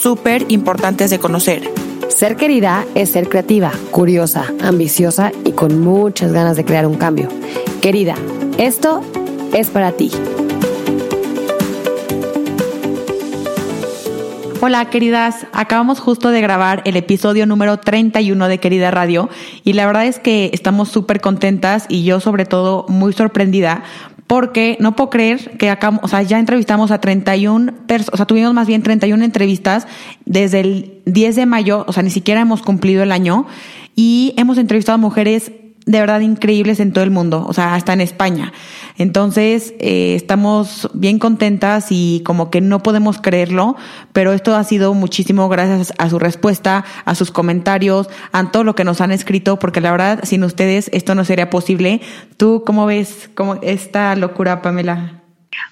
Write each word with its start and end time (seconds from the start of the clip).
súper 0.00 0.46
importantes 0.48 1.10
de 1.10 1.18
conocer. 1.18 1.70
Ser 2.08 2.36
querida 2.36 2.84
es 2.94 3.10
ser 3.10 3.28
creativa, 3.28 3.72
curiosa, 3.90 4.46
ambiciosa 4.62 5.32
y 5.44 5.52
con 5.52 5.80
muchas 5.80 6.32
ganas 6.32 6.56
de 6.56 6.64
crear 6.64 6.86
un 6.86 6.96
cambio. 6.96 7.28
Querida, 7.80 8.14
esto 8.58 9.02
es 9.52 9.68
para 9.68 9.92
ti. 9.92 10.10
Hola 14.60 14.90
queridas, 14.90 15.46
acabamos 15.52 16.00
justo 16.00 16.30
de 16.30 16.40
grabar 16.40 16.82
el 16.84 16.96
episodio 16.96 17.46
número 17.46 17.78
31 17.78 18.48
de 18.48 18.58
Querida 18.58 18.90
Radio 18.90 19.28
y 19.62 19.74
la 19.74 19.86
verdad 19.86 20.06
es 20.06 20.18
que 20.18 20.50
estamos 20.52 20.88
súper 20.88 21.20
contentas 21.20 21.86
y 21.88 22.02
yo 22.02 22.18
sobre 22.18 22.44
todo 22.44 22.84
muy 22.88 23.12
sorprendida 23.12 23.84
porque 24.28 24.76
no 24.78 24.94
puedo 24.94 25.10
creer 25.10 25.56
que 25.58 25.70
acá, 25.70 25.98
o 26.02 26.06
sea, 26.06 26.22
ya 26.22 26.38
entrevistamos 26.38 26.90
a 26.92 27.00
31 27.00 27.72
personas, 27.86 28.14
o 28.14 28.16
sea, 28.18 28.26
tuvimos 28.26 28.54
más 28.54 28.68
bien 28.68 28.82
31 28.82 29.24
entrevistas 29.24 29.88
desde 30.26 30.60
el 30.60 31.00
10 31.06 31.34
de 31.34 31.46
mayo, 31.46 31.84
o 31.88 31.92
sea, 31.92 32.02
ni 32.02 32.10
siquiera 32.10 32.42
hemos 32.42 32.62
cumplido 32.62 33.02
el 33.02 33.10
año 33.10 33.46
y 33.96 34.34
hemos 34.36 34.58
entrevistado 34.58 34.94
a 34.94 34.98
mujeres 34.98 35.50
de 35.88 36.00
verdad 36.00 36.20
increíbles 36.20 36.80
en 36.80 36.92
todo 36.92 37.02
el 37.02 37.10
mundo, 37.10 37.46
o 37.48 37.54
sea, 37.54 37.74
hasta 37.74 37.94
en 37.94 38.02
España. 38.02 38.52
Entonces, 38.98 39.72
eh, 39.80 40.14
estamos 40.14 40.90
bien 40.92 41.18
contentas 41.18 41.86
y 41.88 42.22
como 42.26 42.50
que 42.50 42.60
no 42.60 42.82
podemos 42.82 43.18
creerlo, 43.18 43.74
pero 44.12 44.34
esto 44.34 44.54
ha 44.54 44.62
sido 44.64 44.92
muchísimo 44.92 45.48
gracias 45.48 45.94
a 45.96 46.10
su 46.10 46.18
respuesta, 46.18 46.84
a 47.06 47.14
sus 47.14 47.30
comentarios, 47.30 48.08
a 48.32 48.50
todo 48.50 48.64
lo 48.64 48.74
que 48.74 48.84
nos 48.84 49.00
han 49.00 49.12
escrito, 49.12 49.58
porque 49.58 49.80
la 49.80 49.90
verdad, 49.90 50.20
sin 50.24 50.44
ustedes 50.44 50.90
esto 50.92 51.14
no 51.14 51.24
sería 51.24 51.48
posible. 51.48 52.02
¿Tú 52.36 52.62
cómo 52.66 52.84
ves 52.84 53.30
como 53.34 53.54
esta 53.62 54.14
locura, 54.14 54.60
Pamela? 54.60 55.22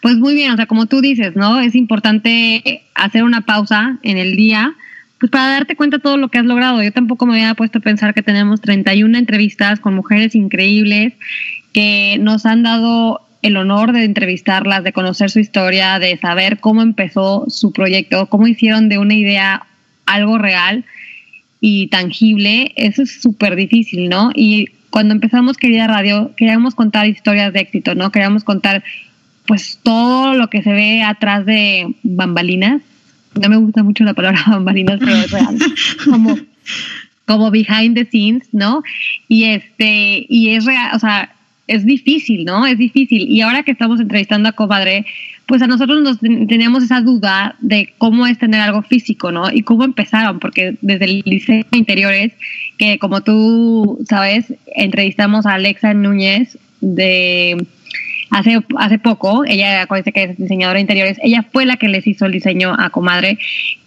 Pues 0.00 0.16
muy 0.16 0.34
bien, 0.34 0.52
o 0.52 0.56
sea, 0.56 0.64
como 0.64 0.86
tú 0.86 1.02
dices, 1.02 1.36
¿no? 1.36 1.60
Es 1.60 1.74
importante 1.74 2.86
hacer 2.94 3.22
una 3.22 3.42
pausa 3.42 3.98
en 4.02 4.16
el 4.16 4.34
día 4.34 4.74
pues 5.18 5.30
para 5.30 5.50
darte 5.50 5.76
cuenta 5.76 5.98
todo 5.98 6.16
lo 6.16 6.28
que 6.28 6.38
has 6.38 6.44
logrado. 6.44 6.82
Yo 6.82 6.92
tampoco 6.92 7.26
me 7.26 7.34
había 7.34 7.54
puesto 7.54 7.78
a 7.78 7.82
pensar 7.82 8.14
que 8.14 8.22
tenemos 8.22 8.60
31 8.60 9.16
entrevistas 9.16 9.80
con 9.80 9.94
mujeres 9.94 10.34
increíbles 10.34 11.14
que 11.72 12.18
nos 12.20 12.46
han 12.46 12.62
dado 12.62 13.22
el 13.42 13.56
honor 13.56 13.92
de 13.92 14.04
entrevistarlas, 14.04 14.82
de 14.82 14.92
conocer 14.92 15.30
su 15.30 15.38
historia, 15.38 15.98
de 15.98 16.16
saber 16.18 16.58
cómo 16.58 16.82
empezó 16.82 17.44
su 17.48 17.72
proyecto, 17.72 18.26
cómo 18.26 18.46
hicieron 18.46 18.88
de 18.88 18.98
una 18.98 19.14
idea 19.14 19.66
algo 20.04 20.38
real 20.38 20.84
y 21.60 21.88
tangible. 21.88 22.72
Eso 22.76 23.02
es 23.02 23.20
súper 23.20 23.56
difícil, 23.56 24.08
¿no? 24.08 24.30
Y 24.34 24.68
cuando 24.90 25.14
empezamos 25.14 25.56
Querida 25.56 25.86
Radio, 25.86 26.32
queríamos 26.36 26.74
contar 26.74 27.06
historias 27.06 27.52
de 27.52 27.60
éxito, 27.60 27.94
¿no? 27.94 28.10
Queríamos 28.10 28.44
contar 28.44 28.82
pues 29.46 29.78
todo 29.82 30.34
lo 30.34 30.48
que 30.48 30.62
se 30.62 30.72
ve 30.72 31.02
atrás 31.02 31.46
de 31.46 31.94
bambalinas 32.02 32.82
no 33.40 33.48
me 33.48 33.56
gusta 33.56 33.82
mucho 33.82 34.04
la 34.04 34.14
palabra 34.14 34.42
bambalinas, 34.48 34.98
pero 35.00 35.12
es 35.12 35.30
real, 35.30 35.58
como, 36.04 36.36
como 37.26 37.50
behind 37.50 37.94
the 37.94 38.04
scenes, 38.06 38.48
¿no? 38.52 38.82
Y 39.28 39.44
este, 39.44 40.26
y 40.28 40.50
es 40.50 40.64
real, 40.64 40.90
o 40.94 40.98
sea, 40.98 41.32
es 41.66 41.84
difícil, 41.84 42.44
¿no? 42.44 42.66
Es 42.66 42.78
difícil. 42.78 43.28
Y 43.28 43.40
ahora 43.40 43.62
que 43.62 43.72
estamos 43.72 44.00
entrevistando 44.00 44.48
a 44.48 44.52
Comadre, 44.52 45.04
pues 45.46 45.62
a 45.62 45.66
nosotros 45.66 46.02
nos 46.02 46.18
teníamos 46.20 46.82
esa 46.82 47.00
duda 47.00 47.56
de 47.60 47.92
cómo 47.98 48.26
es 48.26 48.38
tener 48.38 48.60
algo 48.60 48.82
físico, 48.82 49.32
¿no? 49.32 49.50
Y 49.50 49.62
cómo 49.62 49.84
empezaron, 49.84 50.38
porque 50.38 50.76
desde 50.80 51.04
el 51.06 51.22
liceo 51.24 51.64
de 51.70 51.78
interiores, 51.78 52.32
que 52.78 52.98
como 52.98 53.20
tú 53.22 53.98
sabes, 54.08 54.52
entrevistamos 54.74 55.46
a 55.46 55.54
Alexa 55.54 55.94
Núñez 55.94 56.58
de 56.80 57.66
hace, 58.30 58.60
hace 58.78 58.98
poco, 58.98 59.44
ella 59.44 59.82
acuérdense 59.82 60.12
que 60.12 60.22
es 60.24 60.38
diseñadora 60.38 60.76
de 60.76 60.82
interiores, 60.82 61.18
ella 61.22 61.44
fue 61.50 61.66
la 61.66 61.76
que 61.76 61.88
les 61.88 62.06
hizo 62.06 62.26
el 62.26 62.32
diseño 62.32 62.74
a 62.78 62.90
Comadre 62.90 63.38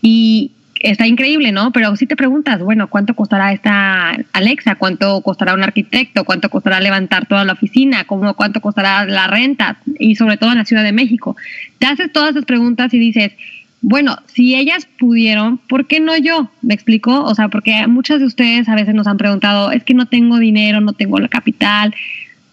y 0.01 0.51
está 0.79 1.07
increíble, 1.07 1.51
¿no? 1.51 1.71
Pero 1.71 1.95
si 1.95 2.07
te 2.07 2.15
preguntas, 2.15 2.61
bueno, 2.61 2.89
¿cuánto 2.89 3.13
costará 3.13 3.51
esta 3.51 4.11
Alexa? 4.33 4.75
¿Cuánto 4.75 5.21
costará 5.21 5.53
un 5.53 5.63
arquitecto? 5.63 6.23
¿Cuánto 6.23 6.49
costará 6.49 6.79
levantar 6.79 7.27
toda 7.27 7.45
la 7.45 7.53
oficina? 7.53 8.05
¿Cómo, 8.05 8.33
¿Cuánto 8.33 8.61
costará 8.61 9.05
la 9.05 9.27
renta? 9.27 9.77
Y 9.99 10.15
sobre 10.15 10.37
todo 10.37 10.51
en 10.51 10.57
la 10.57 10.65
Ciudad 10.65 10.83
de 10.83 10.93
México. 10.93 11.35
Te 11.77 11.87
haces 11.87 12.11
todas 12.11 12.31
esas 12.31 12.45
preguntas 12.45 12.93
y 12.93 12.99
dices, 12.99 13.33
bueno, 13.81 14.17
si 14.25 14.55
ellas 14.55 14.87
pudieron, 14.97 15.57
¿por 15.57 15.87
qué 15.87 15.99
no 15.99 16.17
yo? 16.17 16.51
¿Me 16.61 16.73
explico? 16.73 17.23
O 17.23 17.33
sea, 17.33 17.47
porque 17.47 17.87
muchas 17.87 18.19
de 18.19 18.25
ustedes 18.25 18.67
a 18.67 18.75
veces 18.75 18.93
nos 18.93 19.07
han 19.07 19.17
preguntado, 19.17 19.71
es 19.71 19.83
que 19.83 19.93
no 19.93 20.05
tengo 20.05 20.37
dinero, 20.37 20.81
no 20.81 20.93
tengo 20.93 21.19
la 21.19 21.29
capital, 21.29 21.93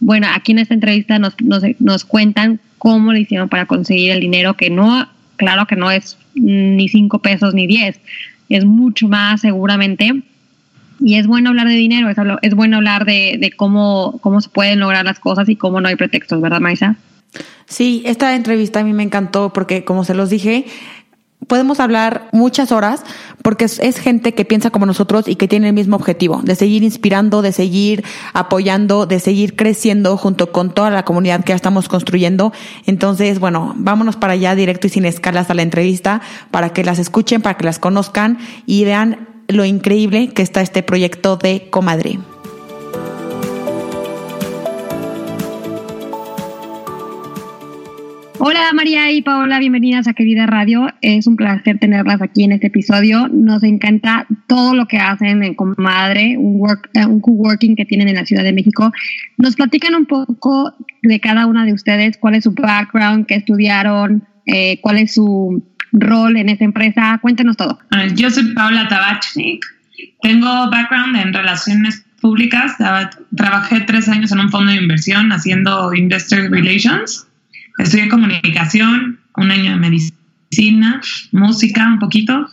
bueno, 0.00 0.26
aquí 0.34 0.52
en 0.52 0.58
esta 0.58 0.74
entrevista 0.74 1.18
nos, 1.18 1.34
nos, 1.78 2.04
cuentan 2.04 2.60
cómo 2.78 3.12
le 3.12 3.20
hicieron 3.20 3.48
para 3.48 3.66
conseguir 3.66 4.10
el 4.10 4.20
dinero, 4.20 4.54
que 4.54 4.70
no, 4.70 5.08
claro 5.36 5.66
que 5.66 5.76
no 5.76 5.90
es 5.90 6.18
ni 6.34 6.88
cinco 6.88 7.20
pesos 7.20 7.54
ni 7.54 7.66
diez, 7.66 7.98
es 8.48 8.64
mucho 8.64 9.08
más 9.08 9.40
seguramente. 9.40 10.22
Y 10.98 11.16
es 11.16 11.26
bueno 11.26 11.50
hablar 11.50 11.68
de 11.68 11.74
dinero, 11.74 12.08
es, 12.08 12.16
es 12.40 12.54
bueno 12.54 12.78
hablar 12.78 13.04
de, 13.04 13.36
de 13.38 13.50
cómo, 13.50 14.18
cómo 14.22 14.40
se 14.40 14.48
pueden 14.48 14.80
lograr 14.80 15.04
las 15.04 15.18
cosas 15.18 15.46
y 15.48 15.56
cómo 15.56 15.80
no 15.80 15.88
hay 15.88 15.96
pretextos, 15.96 16.40
¿verdad, 16.40 16.60
Maisa? 16.60 16.96
Sí, 17.66 18.02
esta 18.06 18.34
entrevista 18.34 18.80
a 18.80 18.84
mí 18.84 18.92
me 18.92 19.02
encantó 19.02 19.52
porque, 19.52 19.84
como 19.84 20.04
se 20.04 20.14
los 20.14 20.30
dije, 20.30 20.66
podemos 21.46 21.80
hablar 21.80 22.28
muchas 22.32 22.72
horas 22.72 23.02
porque 23.42 23.66
es, 23.66 23.98
gente 23.98 24.34
que 24.34 24.44
piensa 24.44 24.70
como 24.70 24.86
nosotros 24.86 25.28
y 25.28 25.36
que 25.36 25.48
tiene 25.48 25.68
el 25.68 25.74
mismo 25.74 25.96
objetivo, 25.96 26.40
de 26.42 26.54
seguir 26.54 26.82
inspirando, 26.82 27.42
de 27.42 27.52
seguir 27.52 28.04
apoyando, 28.32 29.06
de 29.06 29.20
seguir 29.20 29.54
creciendo 29.54 30.16
junto 30.16 30.50
con 30.50 30.74
toda 30.74 30.90
la 30.90 31.04
comunidad 31.04 31.44
que 31.44 31.50
ya 31.50 31.56
estamos 31.56 31.88
construyendo. 31.88 32.52
Entonces, 32.86 33.38
bueno, 33.38 33.74
vámonos 33.76 34.16
para 34.16 34.32
allá 34.32 34.54
directo 34.54 34.88
y 34.88 34.90
sin 34.90 35.04
escalas 35.04 35.50
a 35.50 35.54
la 35.54 35.62
entrevista 35.62 36.20
para 36.50 36.70
que 36.70 36.84
las 36.84 36.98
escuchen, 36.98 37.42
para 37.42 37.56
que 37.56 37.64
las 37.64 37.78
conozcan 37.78 38.38
y 38.66 38.84
vean 38.84 39.28
lo 39.48 39.64
increíble 39.64 40.28
que 40.28 40.42
está 40.42 40.60
este 40.60 40.82
proyecto 40.82 41.36
de 41.36 41.68
Comadre. 41.70 42.18
Hola 48.66 48.74
María 48.74 49.12
y 49.12 49.22
Paola, 49.22 49.60
bienvenidas 49.60 50.08
a 50.08 50.12
Querida 50.12 50.44
Radio. 50.44 50.88
Es 51.00 51.28
un 51.28 51.36
placer 51.36 51.78
tenerlas 51.78 52.20
aquí 52.20 52.42
en 52.42 52.50
este 52.50 52.66
episodio. 52.66 53.28
Nos 53.28 53.62
encanta 53.62 54.26
todo 54.48 54.74
lo 54.74 54.86
que 54.86 54.98
hacen 54.98 55.44
en 55.44 55.54
Comadre, 55.54 56.36
un, 56.36 56.58
work, 56.58 56.90
eh, 56.94 57.06
un 57.06 57.20
co-working 57.20 57.76
que 57.76 57.84
tienen 57.84 58.08
en 58.08 58.16
la 58.16 58.26
Ciudad 58.26 58.42
de 58.42 58.52
México. 58.52 58.92
Nos 59.36 59.54
platican 59.54 59.94
un 59.94 60.06
poco 60.06 60.74
de 61.00 61.20
cada 61.20 61.46
una 61.46 61.64
de 61.64 61.74
ustedes, 61.74 62.16
cuál 62.18 62.34
es 62.34 62.42
su 62.42 62.54
background, 62.54 63.26
qué 63.26 63.36
estudiaron, 63.36 64.26
eh, 64.46 64.80
cuál 64.80 64.98
es 64.98 65.14
su 65.14 65.62
rol 65.92 66.36
en 66.36 66.48
esta 66.48 66.64
empresa. 66.64 67.20
Cuéntenos 67.22 67.56
todo. 67.56 67.78
Yo 68.16 68.30
soy 68.30 68.52
Paola 68.52 68.88
Tabachnik. 68.88 69.64
Tengo 70.22 70.48
background 70.72 71.14
en 71.14 71.32
relaciones 71.32 72.04
públicas. 72.20 72.72
Trabajé 73.36 73.82
tres 73.82 74.08
años 74.08 74.32
en 74.32 74.40
un 74.40 74.50
fondo 74.50 74.72
de 74.72 74.78
inversión 74.78 75.30
haciendo 75.30 75.94
investor 75.94 76.50
relations 76.50 77.28
Estudié 77.78 78.08
comunicación, 78.08 79.20
un 79.36 79.50
año 79.50 79.72
de 79.72 79.76
medicina, 79.76 81.00
música 81.32 81.86
un 81.86 81.98
poquito 81.98 82.48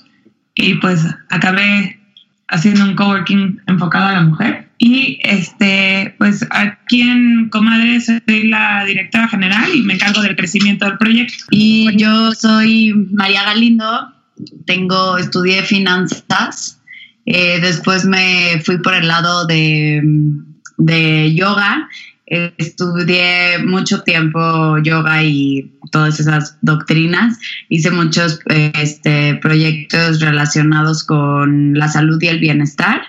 y 0.55 0.75
pues 0.75 1.05
acabé 1.29 1.99
haciendo 2.49 2.83
un 2.83 2.95
coworking 2.95 3.61
enfocado 3.67 4.07
a 4.07 4.13
la 4.13 4.21
mujer. 4.21 4.69
Y 4.77 5.19
este, 5.23 6.13
pues 6.17 6.45
aquí 6.49 7.01
en 7.01 7.49
Comadre 7.49 8.01
soy 8.01 8.47
la 8.47 8.83
directora 8.85 9.27
general 9.27 9.69
y 9.73 9.81
me 9.81 9.93
encargo 9.93 10.21
del 10.21 10.35
crecimiento 10.35 10.85
del 10.85 10.97
proyecto. 10.97 11.45
Y 11.51 11.95
yo 11.97 12.33
soy 12.33 12.93
María 13.11 13.43
Galindo, 13.43 14.11
tengo, 14.65 15.17
estudié 15.17 15.63
finanzas, 15.63 16.81
eh, 17.25 17.59
después 17.61 18.05
me 18.05 18.61
fui 18.65 18.77
por 18.79 18.93
el 18.93 19.07
lado 19.07 19.45
de, 19.47 20.01
de 20.77 21.33
yoga 21.33 21.87
estudié 22.25 23.59
mucho 23.65 24.01
tiempo 24.03 24.77
yoga 24.79 25.23
y 25.23 25.71
todas 25.91 26.19
esas 26.19 26.57
doctrinas. 26.61 27.37
Hice 27.69 27.91
muchos 27.91 28.39
este, 28.47 29.35
proyectos 29.35 30.19
relacionados 30.19 31.03
con 31.03 31.73
la 31.73 31.87
salud 31.87 32.21
y 32.21 32.27
el 32.27 32.39
bienestar. 32.39 33.01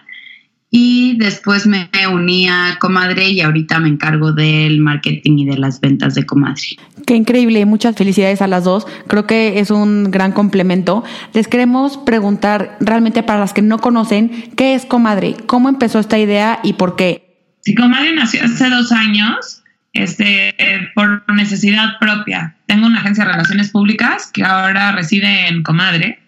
y 0.77 1.17
después 1.19 1.69
me 1.69 1.89
uní 2.13 2.49
a 2.49 2.79
Comadre 2.81 3.29
y 3.29 3.41
ahorita 3.43 3.79
me 3.79 3.89
encargo 3.89 4.33
del 4.33 4.81
marketing 4.81 5.39
y 5.39 5.45
de 5.45 5.57
las 5.57 5.81
ventas 5.81 6.17
de 6.17 6.27
Comadre. 6.27 6.63
Qué 7.07 7.15
increíble, 7.15 7.65
muchas 7.65 7.95
felicidades 7.95 8.43
a 8.43 8.49
las 8.49 8.65
dos. 8.65 8.85
Creo 9.07 9.25
que 9.25 9.61
es 9.61 9.71
un 9.71 10.11
gran 10.11 10.33
complemento. 10.33 11.05
Les 11.33 11.47
queremos 11.47 11.97
preguntar 11.99 12.77
realmente 12.81 13.23
para 13.23 13.39
las 13.39 13.53
que 13.53 13.63
no 13.63 13.79
conocen, 13.79 14.51
¿qué 14.57 14.75
es 14.75 14.85
Comadre? 14.85 15.37
¿Cómo 15.47 15.69
empezó 15.69 16.01
esta 16.01 16.19
idea 16.19 16.59
y 16.65 16.73
por 16.73 16.97
qué? 16.97 17.34
Sí, 17.65 17.75
Comadre 17.75 18.15
nació 18.15 18.45
hace 18.45 18.69
dos 18.69 18.93
años 18.93 19.63
este, 19.95 20.55
por 20.95 21.25
necesidad 21.33 21.99
propia. 21.99 22.57
Tengo 22.67 22.87
una 22.87 23.01
agencia 23.01 23.25
de 23.25 23.33
relaciones 23.33 23.71
públicas 23.71 24.31
que 24.35 24.45
ahora 24.45 24.93
reside 24.93 25.49
en 25.49 25.63
Comadre. 25.63 26.21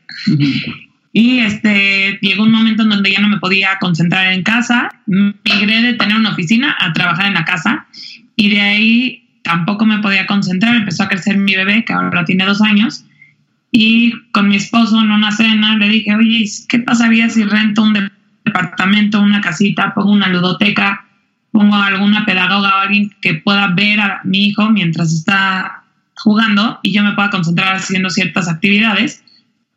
Y 1.13 1.41
este, 1.41 2.19
llegó 2.23 2.45
un 2.45 2.53
momento 2.53 2.85
en 2.85 2.89
donde 2.89 3.13
ya 3.13 3.21
no 3.21 3.29
me 3.29 3.39
podía 3.39 3.79
concentrar 3.79 4.33
en 4.33 4.45
casa. 4.45 4.89
Migré 5.07 5.83
de 5.83 5.95
tener 5.95 6.17
una 6.17 6.31
oficina 6.31 6.75
a 6.79 6.95
trabajar 6.95 7.27
en 7.27 7.35
la 7.35 7.45
casa. 7.45 7.87
Y 8.35 8.49
de 8.51 8.61
ahí 8.61 9.29
tampoco 9.43 9.85
me 9.85 9.99
podía 9.99 10.27
concentrar. 10.27 10.75
Empezó 10.75 11.03
a 11.03 11.09
crecer 11.09 11.37
mi 11.37 11.55
bebé, 11.55 11.85
que 11.85 11.93
ahora 11.93 12.25
tiene 12.25 12.47
dos 12.47 12.63
años. 12.63 13.05
Y 13.71 14.13
con 14.33 14.49
mi 14.49 14.57
esposo 14.57 15.01
en 15.01 15.11
una 15.11 15.33
cena 15.33 15.77
le 15.77 15.89
dije, 15.89 16.15
oye, 16.15 16.45
¿qué 16.69 16.79
pasaría 16.79 17.29
si 17.29 17.45
rento 17.45 17.83
un 17.83 18.11
departamento, 18.45 19.21
una 19.21 19.43
casita, 19.43 19.93
pongo 19.93 20.13
una 20.13 20.29
ludoteca, 20.29 21.06
pongo 21.57 21.75
alguna 21.77 22.27
pedagoga 22.27 22.77
o 22.77 22.81
alguien 22.81 23.11
que 23.23 23.35
pueda 23.35 23.69
ver 23.69 24.01
a 24.01 24.21
mi 24.25 24.49
hijo 24.49 24.69
mientras 24.71 25.13
está 25.13 25.85
jugando 26.15 26.81
y 26.83 26.93
yo 26.93 27.03
me 27.03 27.13
pueda 27.13 27.31
concentrar 27.31 27.77
haciendo 27.77 28.11
ciertas 28.11 28.49
actividades? 28.49 29.23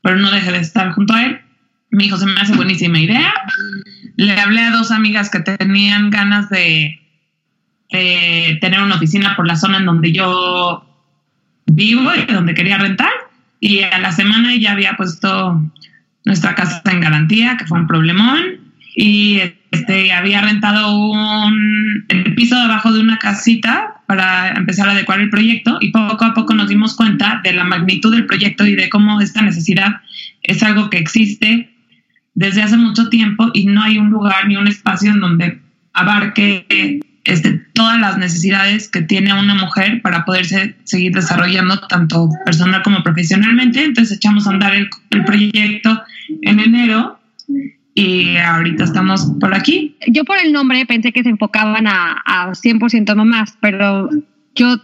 pero 0.01 0.17
no 0.17 0.31
deje 0.31 0.51
de 0.51 0.59
estar 0.59 0.91
junto 0.91 1.13
a 1.13 1.25
él. 1.25 1.41
Mi 1.91 2.05
hijo 2.05 2.17
se 2.17 2.25
me 2.25 2.39
hace 2.39 2.55
buenísima 2.55 2.99
idea. 2.99 3.33
Le 4.15 4.39
hablé 4.39 4.61
a 4.61 4.71
dos 4.71 4.91
amigas 4.91 5.29
que 5.29 5.39
tenían 5.39 6.09
ganas 6.09 6.49
de, 6.49 6.99
tener 7.89 8.81
una 8.81 8.95
oficina 8.95 9.35
por 9.35 9.47
la 9.47 9.55
zona 9.55 9.77
en 9.77 9.85
donde 9.85 10.11
yo 10.11 10.85
vivo 11.65 12.11
y 12.15 12.31
donde 12.31 12.53
quería 12.53 12.77
rentar. 12.77 13.11
Y 13.59 13.81
a 13.81 13.97
la 13.97 14.11
semana 14.11 14.55
ya 14.55 14.73
había 14.73 14.95
puesto 14.95 15.61
nuestra 16.25 16.55
casa 16.55 16.81
en 16.85 17.01
garantía, 17.01 17.57
que 17.57 17.65
fue 17.65 17.79
un 17.79 17.87
problemón. 17.87 18.73
Y 18.95 19.41
este, 19.71 20.11
había 20.11 20.41
rentado 20.41 20.97
un, 20.97 22.05
el 22.07 22.35
piso 22.35 22.59
debajo 22.59 22.91
de 22.91 23.01
una 23.01 23.19
casita 23.19 24.01
para 24.07 24.53
empezar 24.53 24.89
a 24.89 24.93
adecuar 24.93 25.19
el 25.19 25.29
proyecto 25.29 25.77
y 25.79 25.91
poco 25.91 26.25
a 26.25 26.33
poco 26.33 26.55
nos 26.55 26.69
dimos 26.69 26.95
cuenta 26.95 27.41
de 27.43 27.53
la 27.53 27.63
magnitud 27.63 28.13
del 28.13 28.25
proyecto 28.25 28.65
y 28.65 28.75
de 28.75 28.89
cómo 28.89 29.21
esta 29.21 29.41
necesidad 29.41 30.01
es 30.41 30.63
algo 30.63 30.89
que 30.89 30.97
existe 30.97 31.69
desde 32.33 32.63
hace 32.63 32.77
mucho 32.77 33.09
tiempo 33.09 33.51
y 33.53 33.65
no 33.65 33.83
hay 33.83 33.97
un 33.97 34.09
lugar 34.09 34.47
ni 34.47 34.55
un 34.55 34.67
espacio 34.67 35.11
en 35.11 35.19
donde 35.19 35.59
abarque 35.93 36.99
este, 37.25 37.65
todas 37.73 37.99
las 37.99 38.17
necesidades 38.17 38.87
que 38.87 39.01
tiene 39.01 39.33
una 39.33 39.53
mujer 39.53 40.01
para 40.01 40.25
poderse 40.25 40.75
seguir 40.85 41.11
desarrollando 41.11 41.79
tanto 41.81 42.29
personal 42.45 42.81
como 42.81 43.03
profesionalmente. 43.03 43.83
Entonces 43.83 44.17
echamos 44.17 44.47
a 44.47 44.51
andar 44.51 44.73
el, 44.73 44.89
el 45.11 45.25
proyecto 45.25 46.01
en 46.41 46.59
enero 46.59 47.18
y 47.93 48.37
ahorita 48.37 48.83
estamos 48.83 49.31
por 49.39 49.53
aquí. 49.53 49.97
Yo 50.07 50.23
por 50.23 50.37
el 50.37 50.53
nombre 50.53 50.85
pensé 50.85 51.11
que 51.11 51.23
se 51.23 51.29
enfocaban 51.29 51.87
a, 51.87 52.21
a 52.25 52.51
100% 52.51 53.15
mamás, 53.15 53.57
pero 53.59 54.09
yo 54.55 54.75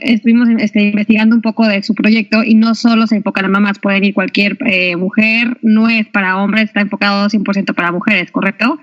estuvimos 0.00 0.48
este, 0.58 0.84
investigando 0.84 1.34
un 1.34 1.42
poco 1.42 1.66
de 1.66 1.82
su 1.82 1.94
proyecto 1.94 2.44
y 2.44 2.54
no 2.54 2.74
solo 2.74 3.06
se 3.06 3.16
enfocan 3.16 3.46
a 3.46 3.48
mamás, 3.48 3.78
pueden 3.78 4.04
ir 4.04 4.14
cualquier 4.14 4.56
eh, 4.66 4.96
mujer, 4.96 5.58
no 5.62 5.88
es 5.88 6.06
para 6.06 6.36
hombres, 6.38 6.64
está 6.64 6.80
enfocado 6.80 7.28
100% 7.28 7.74
para 7.74 7.92
mujeres, 7.92 8.30
¿correcto? 8.30 8.78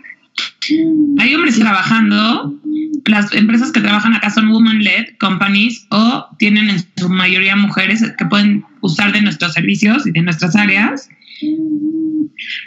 Hay 1.20 1.36
hombres 1.36 1.60
trabajando, 1.60 2.60
las 3.06 3.34
empresas 3.34 3.72
que 3.72 3.82
trabajan 3.82 4.14
acá 4.14 4.30
son 4.30 4.50
woman-led 4.50 5.18
companies 5.20 5.88
o 5.90 6.28
tienen 6.38 6.70
en 6.70 6.80
su 6.98 7.10
mayoría 7.10 7.56
mujeres 7.56 8.04
que 8.18 8.26
pueden 8.26 8.64
usar 8.82 9.12
de 9.12 9.22
nuestros 9.22 9.54
servicios 9.54 10.06
y 10.08 10.12
de 10.12 10.22
nuestras 10.22 10.56
áreas 10.56 11.10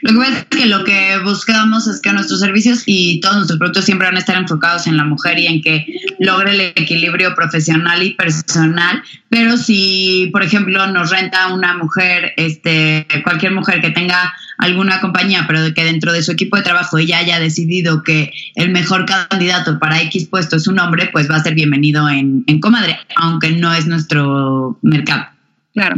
lo 0.03 0.12
que 0.12 0.19
pasa 0.19 0.38
es 0.38 0.44
que 0.44 0.67
lo 0.67 0.85
que 0.85 1.19
buscamos 1.25 1.87
es 1.87 2.00
que 2.00 2.12
nuestros 2.12 2.41
servicios 2.41 2.82
y 2.87 3.21
todos 3.21 3.37
nuestros 3.37 3.59
productos 3.59 3.85
siempre 3.85 4.06
van 4.06 4.17
a 4.17 4.21
estar 4.21 4.37
enfocados 4.37 4.87
en 4.87 4.97
la 4.97 5.05
mujer 5.05 5.38
y 5.38 5.47
en 5.47 5.62
que 5.62 5.87
logre 6.19 6.53
el 6.53 6.61
equilibrio 6.61 7.35
profesional 7.35 8.03
y 8.03 8.11
personal. 8.15 9.03
Pero 9.29 9.56
si, 9.56 10.29
por 10.32 10.43
ejemplo, 10.43 10.87
nos 10.88 11.11
renta 11.11 11.53
una 11.53 11.76
mujer, 11.76 12.32
este, 12.37 13.06
cualquier 13.25 13.53
mujer 13.53 13.81
que 13.81 13.91
tenga 13.91 14.35
alguna 14.59 15.00
compañía, 15.00 15.44
pero 15.47 15.75
que 15.75 15.85
dentro 15.85 16.12
de 16.12 16.23
su 16.23 16.32
equipo 16.32 16.56
de 16.56 16.62
trabajo 16.62 16.99
ella 16.99 17.19
haya 17.19 17.41
decidido 17.41 18.03
que 18.03 18.32
el 18.55 18.71
mejor 18.71 19.06
candidato 19.06 19.79
para 19.79 20.00
X 20.03 20.29
puesto 20.29 20.56
es 20.56 20.67
un 20.69 20.79
hombre, 20.79 21.09
pues 21.12 21.31
va 21.31 21.37
a 21.37 21.43
ser 21.43 21.55
bienvenido 21.55 22.09
en, 22.09 22.44
en 22.47 22.61
Comadre, 22.61 22.99
aunque 23.17 23.50
no 23.50 23.75
es 23.75 23.87
nuestro 23.87 24.79
mercado. 24.82 25.26
Claro. 25.75 25.97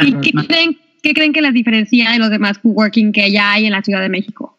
¿Y 0.00 0.12
qué 0.20 0.32
creen 0.46 0.78
¿Qué 1.04 1.12
creen 1.12 1.34
que 1.34 1.42
las 1.42 1.52
diferencia 1.52 2.12
de 2.12 2.18
los 2.18 2.30
demás 2.30 2.58
coworking 2.60 3.12
que 3.12 3.30
ya 3.30 3.52
hay 3.52 3.66
en 3.66 3.72
la 3.72 3.82
Ciudad 3.82 4.00
de 4.00 4.08
México? 4.08 4.56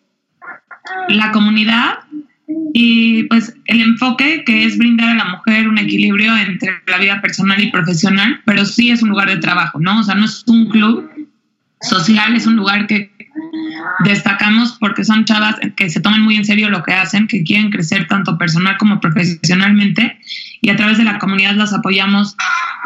La 1.09 1.31
comunidad 1.31 2.01
y 2.71 3.23
pues 3.23 3.55
el 3.65 3.81
enfoque 3.81 4.43
que 4.45 4.63
es 4.63 4.77
brindar 4.77 5.09
a 5.09 5.15
la 5.15 5.25
mujer 5.25 5.67
un 5.67 5.79
equilibrio 5.79 6.37
entre 6.37 6.69
la 6.85 6.99
vida 6.99 7.19
personal 7.19 7.63
y 7.63 7.71
profesional, 7.71 8.41
pero 8.45 8.63
sí 8.63 8.91
es 8.91 9.01
un 9.01 9.09
lugar 9.09 9.27
de 9.27 9.37
trabajo, 9.37 9.79
¿no? 9.79 10.01
O 10.01 10.03
sea, 10.03 10.13
no 10.13 10.25
es 10.25 10.43
un 10.45 10.69
club 10.69 11.09
social, 11.81 12.35
es 12.35 12.45
un 12.45 12.57
lugar 12.57 12.85
que 12.85 13.11
destacamos 14.03 14.77
porque 14.79 15.03
son 15.03 15.25
chavas 15.25 15.55
que 15.75 15.89
se 15.89 15.99
toman 15.99 16.21
muy 16.21 16.35
en 16.35 16.45
serio 16.45 16.69
lo 16.69 16.83
que 16.83 16.93
hacen, 16.93 17.27
que 17.27 17.43
quieren 17.43 17.69
crecer 17.69 18.07
tanto 18.07 18.37
personal 18.37 18.77
como 18.77 18.99
profesionalmente 18.99 20.19
y 20.61 20.69
a 20.69 20.75
través 20.75 20.97
de 20.97 21.03
la 21.03 21.19
comunidad 21.19 21.55
las 21.55 21.73
apoyamos 21.73 22.35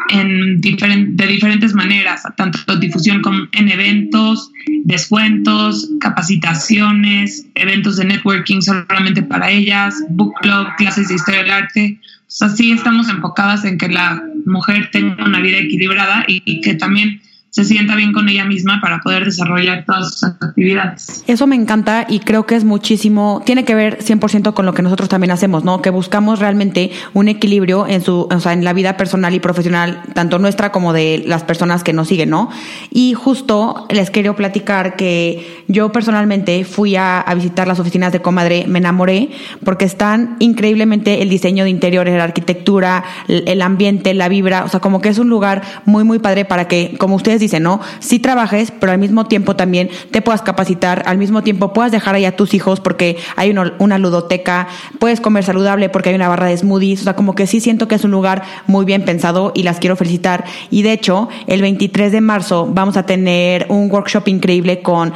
en 0.10 0.60
de 0.60 1.28
diferentes 1.28 1.74
maneras, 1.74 2.24
tanto 2.36 2.76
difusión 2.78 3.22
como 3.22 3.48
en 3.52 3.70
eventos, 3.70 4.52
descuentos, 4.84 5.90
capacitaciones, 6.00 7.46
eventos 7.56 7.98
de 7.98 8.06
networking 8.06 8.62
solamente 8.62 9.22
para 9.22 9.50
ellas, 9.50 9.96
book 10.10 10.34
club, 10.42 10.68
clases 10.78 11.10
de 11.10 11.16
historia 11.16 11.44
del 11.44 11.52
arte. 11.52 12.00
O 12.02 12.32
sea, 12.32 12.50
estamos 12.60 13.10
enfocadas 13.10 13.66
en 13.66 13.78
que 13.78 13.90
la 13.90 14.22
mujer 14.46 14.90
tenga 14.92 15.24
una 15.24 15.40
vida 15.40 15.58
equilibrada 15.58 16.24
y 16.28 16.62
que 16.62 16.76
también 16.76 17.22
se 17.52 17.66
sienta 17.66 17.96
bien 17.96 18.14
con 18.14 18.30
ella 18.30 18.46
misma 18.46 18.80
para 18.82 19.00
poder 19.00 19.26
desarrollar 19.26 19.86
todas 19.86 20.14
sus 20.14 20.24
actividades. 20.24 21.24
Eso 21.28 21.48
me 21.48 21.56
encanta 21.56 22.06
y 22.08 22.20
creo 22.20 22.46
que 22.46 22.56
es 22.56 22.64
muchísimo, 22.64 23.42
tiene 23.46 23.66
que 23.66 23.76
ver 23.76 24.00
100% 24.00 24.54
con 24.54 24.66
lo 24.66 24.74
que 24.74 24.82
nosotros 24.82 25.10
también 25.10 25.32
hacemos, 25.32 25.64
¿no? 25.64 25.82
Que 25.82 25.90
buscamos 25.90 26.40
realmente 26.40 26.92
un 27.14 27.28
equilibrio 27.28 27.88
en 27.88 28.02
su, 28.02 28.28
o 28.30 28.40
sea, 28.40 28.54
en 28.54 28.64
la 28.64 28.74
vida 28.74 28.98
personal 28.98 29.34
y 29.34 29.40
profesional, 29.40 30.04
tanto 30.14 30.38
nuestra 30.38 30.72
como 30.72 30.94
de 30.94 31.24
las 31.26 31.44
personas 31.44 31.84
que 31.84 31.94
nos 31.94 32.08
siguen, 32.08 32.30
¿no? 32.30 32.50
Y 32.92 33.14
justo 33.14 33.88
les 33.90 34.12
quiero 34.12 34.36
platicar 34.36 34.96
que 34.96 35.64
yo 35.68 35.92
personalmente 35.92 36.64
fui 36.66 36.96
a, 36.96 37.20
a 37.20 37.34
visitar 37.34 37.68
las 37.68 37.80
oficinas 37.80 38.12
de 38.12 38.22
Comadre, 38.22 38.66
me 38.68 38.80
enamoré 38.80 39.30
porque 39.64 39.86
están 39.86 40.38
increíblemente 40.40 41.22
el 41.22 41.30
diseño 41.30 41.64
de 41.64 41.72
interiores, 41.72 42.16
la 42.16 42.24
arquitectura, 42.24 43.04
el 43.28 43.62
ambiente, 43.62 44.14
la 44.14 44.30
vibra, 44.30 44.66
o 44.66 44.70
sea, 44.70 44.80
como 44.80 45.02
que 45.02 45.10
es 45.10 45.18
un 45.18 45.30
lugar 45.30 45.64
muy, 45.86 46.04
muy 46.04 46.20
padre 46.20 46.46
para 46.46 46.68
que, 46.68 46.96
como 46.98 47.16
ustedes 47.16 47.39
dice, 47.40 47.60
¿no? 47.60 47.80
Si 48.00 48.20
trabajes, 48.20 48.72
pero 48.80 48.92
al 48.92 48.98
mismo 48.98 49.26
tiempo 49.26 49.56
también 49.56 49.90
te 50.12 50.22
puedas 50.22 50.42
capacitar, 50.42 51.04
al 51.06 51.18
mismo 51.18 51.42
tiempo 51.42 51.74
puedas 51.74 51.92
dejar 51.92 52.16
ahí 52.16 52.26
a 52.26 52.36
tus 52.36 52.54
hijos 52.54 52.80
porque 52.80 53.18
hay 53.36 53.50
una, 53.52 53.98
ludoteca, 53.98 54.68
puedes 55.00 55.22
comer 55.22 55.44
saludable 55.44 55.90
porque 55.90 56.10
hay 56.10 56.16
una 56.16 56.28
barra 56.28 56.48
de 56.48 56.58
smoothies, 56.58 57.02
o 57.02 57.04
sea, 57.04 57.16
como 57.16 57.36
que 57.36 57.48
sí 57.48 57.60
siento 57.60 57.88
que 57.88 57.96
es 57.96 58.04
un 58.04 58.12
lugar 58.12 58.44
muy 58.68 58.86
bien 58.86 59.04
pensado 59.06 59.52
y 59.56 59.64
las 59.64 59.80
quiero 59.80 59.96
felicitar. 59.96 60.46
Y 60.70 60.82
de 60.82 60.94
hecho, 60.94 61.30
el 61.48 61.62
23 61.62 62.12
de 62.12 62.22
marzo 62.22 62.68
vamos 62.72 62.98
a 62.98 63.04
tener 63.04 63.66
un 63.70 63.92
workshop 63.92 64.28
increíble 64.28 64.82
con 64.82 65.14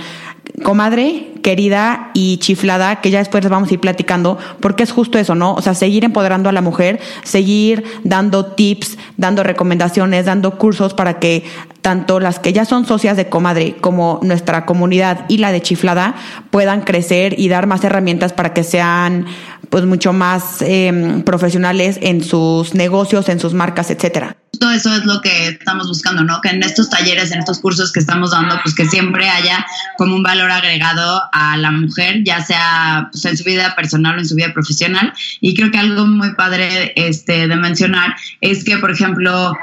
comadre, 0.63 1.31
querida 1.41 2.11
y 2.13 2.37
chiflada, 2.37 3.01
que 3.01 3.11
ya 3.11 3.19
después 3.19 3.47
vamos 3.49 3.69
a 3.69 3.73
ir 3.73 3.79
platicando, 3.79 4.37
porque 4.59 4.83
es 4.83 4.91
justo 4.91 5.17
eso, 5.17 5.35
¿no? 5.35 5.53
O 5.53 5.61
sea, 5.61 5.73
seguir 5.73 6.03
empoderando 6.03 6.49
a 6.49 6.51
la 6.51 6.61
mujer, 6.61 6.99
seguir 7.23 7.83
dando 8.03 8.45
tips, 8.45 8.97
dando 9.17 9.43
recomendaciones, 9.43 10.25
dando 10.25 10.57
cursos 10.57 10.93
para 10.93 11.19
que 11.19 11.43
tanto 11.81 12.19
las 12.19 12.39
que 12.39 12.53
ya 12.53 12.65
son 12.65 12.85
socias 12.85 13.17
de 13.17 13.27
comadre 13.27 13.75
como 13.81 14.19
nuestra 14.23 14.65
comunidad 14.65 15.25
y 15.27 15.37
la 15.37 15.51
de 15.51 15.61
chiflada 15.61 16.15
puedan 16.49 16.81
crecer 16.81 17.37
y 17.37 17.49
dar 17.49 17.67
más 17.67 17.83
herramientas 17.83 18.31
para 18.31 18.53
que 18.53 18.63
sean 18.63 19.25
pues 19.69 19.85
mucho 19.85 20.13
más 20.13 20.61
em, 20.61 21.23
profesionales 21.23 21.99
en 22.01 22.23
sus 22.23 22.73
negocios, 22.73 23.27
en 23.27 23.39
sus 23.39 23.53
marcas, 23.53 23.89
etcétera 23.89 24.37
eso 24.71 24.93
es 24.93 25.05
lo 25.05 25.21
que 25.21 25.47
estamos 25.47 25.87
buscando, 25.87 26.23
¿no? 26.23 26.41
Que 26.41 26.49
en 26.49 26.63
estos 26.63 26.89
talleres, 26.89 27.31
en 27.31 27.39
estos 27.39 27.59
cursos 27.59 27.91
que 27.91 27.99
estamos 27.99 28.31
dando, 28.31 28.59
pues 28.63 28.75
que 28.75 28.85
siempre 28.85 29.29
haya 29.29 29.65
como 29.97 30.15
un 30.15 30.23
valor 30.23 30.51
agregado 30.51 31.21
a 31.31 31.57
la 31.57 31.71
mujer, 31.71 32.23
ya 32.23 32.43
sea 32.43 33.09
pues, 33.11 33.25
en 33.25 33.37
su 33.37 33.43
vida 33.43 33.75
personal 33.75 34.15
o 34.15 34.19
en 34.19 34.27
su 34.27 34.35
vida 34.35 34.53
profesional. 34.53 35.13
Y 35.41 35.55
creo 35.55 35.71
que 35.71 35.79
algo 35.79 36.05
muy 36.05 36.33
padre 36.35 36.93
este, 36.95 37.47
de 37.47 37.55
mencionar 37.55 38.15
es 38.41 38.63
que, 38.63 38.77
por 38.77 38.91
ejemplo, 38.91 39.53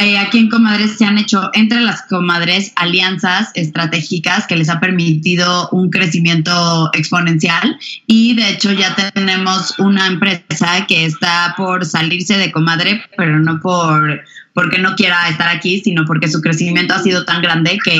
eh, 0.00 0.18
aquí 0.18 0.38
en 0.38 0.48
Comadres 0.48 0.96
se 0.96 1.04
han 1.04 1.18
hecho 1.18 1.50
entre 1.52 1.80
las 1.80 2.02
comadres 2.02 2.72
alianzas 2.76 3.50
estratégicas 3.54 4.46
que 4.46 4.56
les 4.56 4.70
ha 4.70 4.80
permitido 4.80 5.68
un 5.70 5.90
crecimiento 5.90 6.90
exponencial 6.94 7.78
y 8.06 8.34
de 8.34 8.50
hecho 8.50 8.72
ya 8.72 8.94
tenemos 9.12 9.78
una 9.78 10.06
empresa 10.06 10.86
que 10.88 11.04
está 11.04 11.54
por 11.58 11.84
salirse 11.84 12.38
de 12.38 12.50
comadre, 12.50 13.02
pero 13.16 13.38
no 13.38 13.60
por 13.60 14.24
porque 14.54 14.78
no 14.78 14.94
quiera 14.96 15.28
estar 15.28 15.48
aquí, 15.48 15.80
sino 15.80 16.04
porque 16.04 16.28
su 16.28 16.40
crecimiento 16.40 16.94
ha 16.94 17.02
sido 17.02 17.24
tan 17.24 17.40
grande 17.40 17.78
que, 17.82 17.96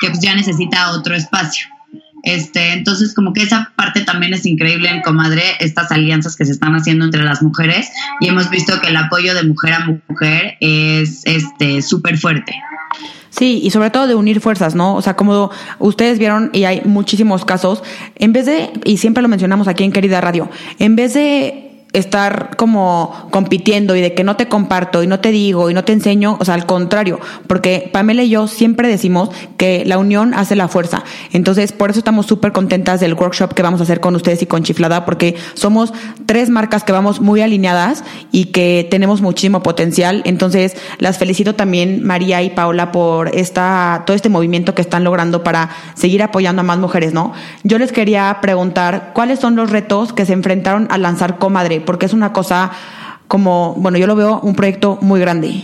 que 0.00 0.08
pues 0.08 0.20
ya 0.20 0.34
necesita 0.34 0.90
otro 0.90 1.14
espacio. 1.14 1.66
Este, 2.26 2.72
entonces, 2.72 3.14
como 3.14 3.32
que 3.32 3.42
esa 3.42 3.72
parte 3.76 4.00
también 4.00 4.34
es 4.34 4.44
increíble 4.46 4.90
en 4.90 5.00
Comadre, 5.00 5.42
estas 5.60 5.92
alianzas 5.92 6.34
que 6.34 6.44
se 6.44 6.50
están 6.50 6.74
haciendo 6.74 7.04
entre 7.04 7.22
las 7.22 7.40
mujeres 7.40 7.88
y 8.20 8.28
hemos 8.28 8.50
visto 8.50 8.80
que 8.80 8.88
el 8.88 8.96
apoyo 8.96 9.32
de 9.32 9.44
mujer 9.44 9.74
a 9.74 9.86
mujer 10.08 10.56
es 10.60 11.22
este 11.24 11.82
súper 11.82 12.18
fuerte. 12.18 12.52
Sí, 13.30 13.60
y 13.62 13.70
sobre 13.70 13.90
todo 13.90 14.08
de 14.08 14.16
unir 14.16 14.40
fuerzas, 14.40 14.74
¿no? 14.74 14.96
O 14.96 15.02
sea, 15.02 15.14
como 15.14 15.52
ustedes 15.78 16.18
vieron, 16.18 16.50
y 16.52 16.64
hay 16.64 16.82
muchísimos 16.84 17.44
casos, 17.44 17.84
en 18.16 18.32
vez 18.32 18.46
de, 18.46 18.70
y 18.84 18.96
siempre 18.96 19.22
lo 19.22 19.28
mencionamos 19.28 19.68
aquí 19.68 19.84
en 19.84 19.92
Querida 19.92 20.20
Radio, 20.20 20.50
en 20.80 20.96
vez 20.96 21.14
de 21.14 21.65
estar 21.96 22.56
como 22.56 23.28
compitiendo 23.30 23.96
y 23.96 24.00
de 24.00 24.14
que 24.14 24.22
no 24.22 24.36
te 24.36 24.48
comparto 24.48 25.02
y 25.02 25.06
no 25.06 25.20
te 25.20 25.30
digo 25.30 25.70
y 25.70 25.74
no 25.74 25.84
te 25.84 25.92
enseño, 25.92 26.36
o 26.38 26.44
sea, 26.44 26.54
al 26.54 26.66
contrario, 26.66 27.20
porque 27.46 27.88
Pamela 27.92 28.22
y 28.22 28.28
yo 28.28 28.48
siempre 28.48 28.88
decimos 28.88 29.30
que 29.56 29.84
la 29.86 29.98
unión 29.98 30.34
hace 30.34 30.56
la 30.56 30.68
fuerza. 30.68 31.04
Entonces, 31.32 31.72
por 31.72 31.90
eso 31.90 31.98
estamos 31.98 32.26
súper 32.26 32.52
contentas 32.52 33.00
del 33.00 33.14
workshop 33.14 33.54
que 33.54 33.62
vamos 33.62 33.80
a 33.80 33.84
hacer 33.84 34.00
con 34.00 34.14
ustedes 34.14 34.42
y 34.42 34.46
con 34.46 34.62
Chiflada, 34.62 35.04
porque 35.04 35.36
somos 35.54 35.92
tres 36.26 36.50
marcas 36.50 36.84
que 36.84 36.92
vamos 36.92 37.20
muy 37.20 37.40
alineadas 37.40 38.04
y 38.30 38.46
que 38.46 38.86
tenemos 38.90 39.22
muchísimo 39.22 39.62
potencial. 39.62 40.22
Entonces, 40.26 40.76
las 40.98 41.18
felicito 41.18 41.54
también 41.54 42.04
María 42.04 42.42
y 42.42 42.50
Paula 42.50 42.92
por 42.92 43.34
esta, 43.34 44.02
todo 44.06 44.14
este 44.14 44.28
movimiento 44.28 44.74
que 44.74 44.82
están 44.82 45.04
logrando 45.04 45.42
para 45.42 45.70
seguir 45.94 46.22
apoyando 46.22 46.60
a 46.60 46.64
más 46.64 46.78
mujeres, 46.78 47.14
¿no? 47.14 47.32
Yo 47.64 47.78
les 47.78 47.92
quería 47.92 48.38
preguntar, 48.42 49.12
¿cuáles 49.14 49.40
son 49.40 49.56
los 49.56 49.70
retos 49.70 50.12
que 50.12 50.26
se 50.26 50.32
enfrentaron 50.32 50.88
a 50.90 50.98
lanzar 50.98 51.38
Comadre? 51.38 51.80
Porque 51.86 52.04
es 52.04 52.12
una 52.12 52.34
cosa 52.34 52.70
como, 53.28 53.74
bueno, 53.76 53.96
yo 53.98 54.06
lo 54.06 54.16
veo 54.16 54.40
un 54.40 54.54
proyecto 54.54 54.98
muy 55.00 55.20
grande. 55.20 55.62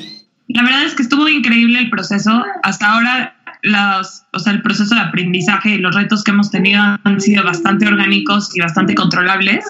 La 0.49 0.63
verdad 0.63 0.85
es 0.85 0.95
que 0.95 1.03
estuvo 1.03 1.29
increíble 1.29 1.79
el 1.79 1.91
proceso. 1.91 2.45
Hasta 2.63 2.93
ahora, 2.93 3.37
los, 3.63 4.25
o 4.33 4.39
sea, 4.39 4.53
el 4.53 4.63
proceso 4.63 4.95
de 4.95 5.01
aprendizaje 5.01 5.71
y 5.71 5.79
los 5.79 5.95
retos 5.95 6.25
que 6.25 6.31
hemos 6.31 6.51
tenido 6.51 6.83
han 7.05 7.21
sido 7.21 7.45
bastante 7.45 7.87
orgánicos 7.87 8.57
y 8.57 8.61
bastante 8.61 8.95
controlables. 8.95 9.65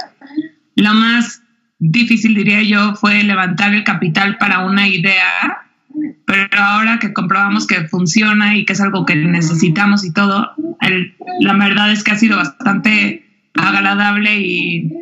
Lo 0.76 0.94
más 0.94 1.42
difícil, 1.78 2.34
diría 2.34 2.62
yo, 2.62 2.94
fue 2.94 3.22
levantar 3.22 3.74
el 3.74 3.84
capital 3.84 4.38
para 4.38 4.60
una 4.64 4.88
idea, 4.88 5.66
pero 6.24 6.58
ahora 6.58 6.98
que 6.98 7.12
comprobamos 7.12 7.66
que 7.66 7.86
funciona 7.88 8.56
y 8.56 8.64
que 8.64 8.72
es 8.72 8.80
algo 8.80 9.04
que 9.04 9.16
necesitamos 9.16 10.04
y 10.04 10.12
todo, 10.12 10.52
la 11.40 11.54
verdad 11.54 11.92
es 11.92 12.02
que 12.02 12.12
ha 12.12 12.16
sido 12.16 12.36
bastante 12.36 13.48
agradable 13.54 14.40
y 14.40 15.01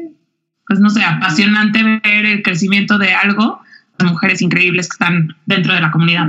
pues 0.70 0.78
no 0.78 0.88
sé, 0.88 1.02
apasionante 1.02 1.82
ver 1.82 2.24
el 2.26 2.44
crecimiento 2.44 2.96
de 2.96 3.12
algo, 3.12 3.60
de 3.98 4.04
mujeres 4.04 4.40
increíbles 4.40 4.88
que 4.88 4.94
están 4.94 5.36
dentro 5.44 5.74
de 5.74 5.80
la 5.80 5.90
comunidad. 5.90 6.28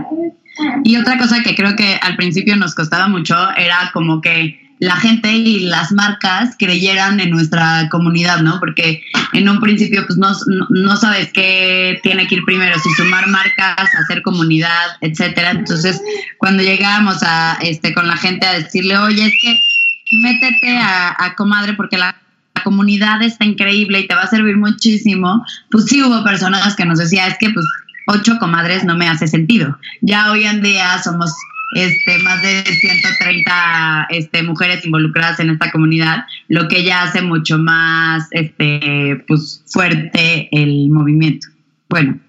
Y 0.84 0.98
otra 0.98 1.20
cosa 1.20 1.44
que 1.44 1.54
creo 1.54 1.76
que 1.76 2.00
al 2.02 2.16
principio 2.16 2.56
nos 2.56 2.74
costaba 2.74 3.08
mucho 3.08 3.36
era 3.56 3.92
como 3.94 4.20
que 4.20 4.74
la 4.80 4.96
gente 4.96 5.32
y 5.32 5.60
las 5.60 5.92
marcas 5.92 6.56
creyeran 6.58 7.20
en 7.20 7.30
nuestra 7.30 7.88
comunidad, 7.92 8.40
¿no? 8.40 8.60
Porque 8.60 9.04
en 9.34 9.48
un 9.48 9.60
principio 9.60 10.08
pues 10.08 10.18
no, 10.18 10.32
no, 10.72 10.98
sabes 10.98 11.32
qué 11.32 12.00
tiene 12.02 12.26
que 12.26 12.34
ir 12.34 12.44
primero, 12.44 12.80
si 12.80 12.90
sumar 12.94 13.28
marcas, 13.28 13.94
hacer 13.94 14.24
comunidad, 14.24 14.98
etcétera. 15.02 15.52
Entonces, 15.52 16.02
cuando 16.40 16.64
llegábamos 16.64 17.18
a 17.22 17.60
este 17.62 17.94
con 17.94 18.08
la 18.08 18.18
gente 18.18 18.48
a 18.48 18.54
decirle, 18.54 18.98
oye, 18.98 19.24
es 19.24 19.34
que 19.40 20.18
métete 20.18 20.80
a 20.80 21.36
comadre 21.38 21.74
porque 21.74 22.00
la 22.00 22.16
comunidad 22.64 23.22
está 23.22 23.46
increíble 23.46 24.00
y 24.00 24.08
te 24.08 24.16
va 24.16 24.24
a 24.24 24.28
servir 24.28 24.58
muchísimo, 24.58 25.46
pues 25.70 25.86
sí 25.86 26.02
hubo 26.04 26.24
personas 26.24 26.76
que 26.76 26.86
nos 26.86 27.00
decía, 27.00 27.28
es 27.28 27.38
que 27.40 27.50
pues 27.50 27.66
ocho 28.08 28.38
comadres 28.40 28.84
no 28.84 28.96
me 28.96 29.08
hace 29.08 29.28
sentido. 29.28 29.78
Ya 30.02 30.32
hoy 30.32 30.44
en 30.44 30.62
día 30.62 31.02
somos 31.04 31.34
este, 31.74 32.20
más 32.24 32.42
de 32.42 32.64
130 32.64 34.08
este, 34.10 34.44
mujeres 34.44 34.86
involucradas 34.86 35.40
en 35.40 35.52
esta 35.52 35.72
comunidad, 35.72 36.26
lo 36.48 36.68
que 36.68 36.84
ya 36.84 37.04
hace 37.04 37.22
mucho 37.22 37.58
más 37.58 38.28
este, 38.32 39.24
pues, 39.28 39.64
fuerte 39.68 40.50
el 40.52 40.90
movimiento. 40.90 41.48
Bueno, 41.90 42.20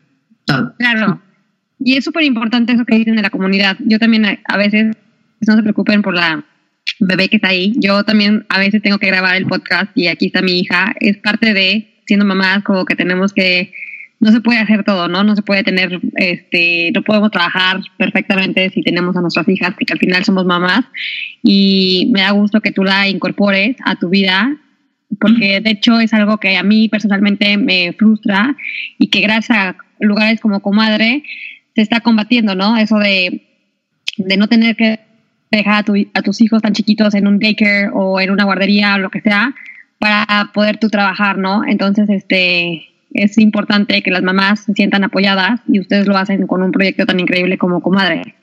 todo. 0.44 0.74
Claro. 0.78 1.20
Y 1.80 1.96
es 1.96 2.04
súper 2.04 2.22
importante 2.22 2.72
eso 2.72 2.84
que 2.84 2.96
dicen 2.96 3.16
de 3.16 3.22
la 3.22 3.30
comunidad. 3.30 3.76
Yo 3.80 3.98
también 3.98 4.40
a 4.44 4.56
veces, 4.56 4.96
no 5.40 5.56
se 5.56 5.62
preocupen 5.62 6.02
por 6.02 6.14
la 6.14 6.44
bebé 7.06 7.28
que 7.28 7.37
está 7.37 7.49
ahí. 7.49 7.73
Yo 7.76 8.04
también 8.04 8.47
a 8.49 8.59
veces 8.59 8.82
tengo 8.82 8.99
que 8.99 9.09
grabar 9.09 9.37
el 9.37 9.47
podcast 9.47 9.90
y 9.94 10.06
aquí 10.06 10.26
está 10.26 10.42
mi 10.42 10.61
hija. 10.61 10.94
Es 11.00 11.18
parte 11.18 11.52
de 11.52 11.88
siendo 12.06 12.25
mamás, 12.25 12.62
como 12.64 12.85
que 12.85 12.97
tenemos 12.97 13.32
que, 13.32 13.73
no 14.21 14.30
se 14.30 14.40
puede 14.40 14.61
hacer 14.61 14.85
todo, 14.85 15.09
¿no? 15.09 15.25
No 15.25 15.35
se 15.35 15.42
puede 15.42 15.64
tener, 15.64 16.00
este, 16.16 16.92
no 16.94 17.02
podemos 17.02 17.30
trabajar 17.30 17.80
perfectamente 17.97 18.71
si 18.71 18.82
tenemos 18.82 19.16
a 19.16 19.21
nuestras 19.21 19.49
hijas, 19.49 19.75
porque 19.75 19.92
al 19.92 19.99
final 19.99 20.25
somos 20.25 20.44
mamás. 20.44 20.85
Y 21.42 22.11
me 22.12 22.21
da 22.21 22.30
gusto 22.30 22.61
que 22.61 22.73
tú 22.73 22.85
la 22.85 23.09
incorpores 23.09 23.76
a 23.85 23.97
tu 23.97 24.09
vida, 24.09 24.56
porque 25.21 25.61
de 25.61 25.71
hecho 25.71 25.99
es 26.00 26.14
algo 26.14 26.38
que 26.38 26.56
a 26.56 26.62
mí 26.62 26.88
personalmente 26.88 27.56
me 27.56 27.92
frustra 27.94 28.56
y 28.99 29.09
que 29.09 29.21
gracias 29.21 29.59
a 29.59 29.76
lugares 30.00 30.40
como 30.40 30.61
Comadre 30.61 31.23
se 31.75 31.82
está 31.82 32.00
combatiendo, 32.00 32.54
¿no? 32.54 32.76
Eso 32.76 32.99
de, 32.99 33.49
de 34.18 34.37
no 34.37 34.49
tener 34.49 34.76
que 34.76 35.00
dejar 35.56 35.85
a, 36.14 36.23
tus 36.23 36.40
hijos 36.40 36.62
tan 36.62 36.73
chiquitos 36.73 37.14
en 37.14 37.26
un 37.26 37.38
daycare 37.38 37.90
o 37.92 38.21
en 38.21 38.30
una 38.30 38.44
guardería 38.44 38.94
o 38.94 38.99
lo 38.99 39.11
que 39.11 39.21
sea 39.21 39.54
para 39.99 40.50
poder 40.52 40.78
tú 40.78 40.88
trabajar, 40.88 41.38
¿no? 41.38 41.62
Entonces, 41.64 42.09
este, 42.11 42.88
es 43.12 43.38
importante 43.38 44.02
que 44.02 44.11
las 44.11 44.23
mamás 44.23 44.64
se 44.64 44.75
sientan 44.75 45.04
apoyadas 45.04 45.61
y 45.68 45.78
ustedes 45.80 46.06
lo 46.06 46.16
hacen 46.16 46.47
con 46.47 46.62
un 46.62 46.73
proyecto 46.73 47.06
tan 47.06 47.21
increíble 47.21 47.59
como 47.59 47.80
Comadre. 47.80 48.35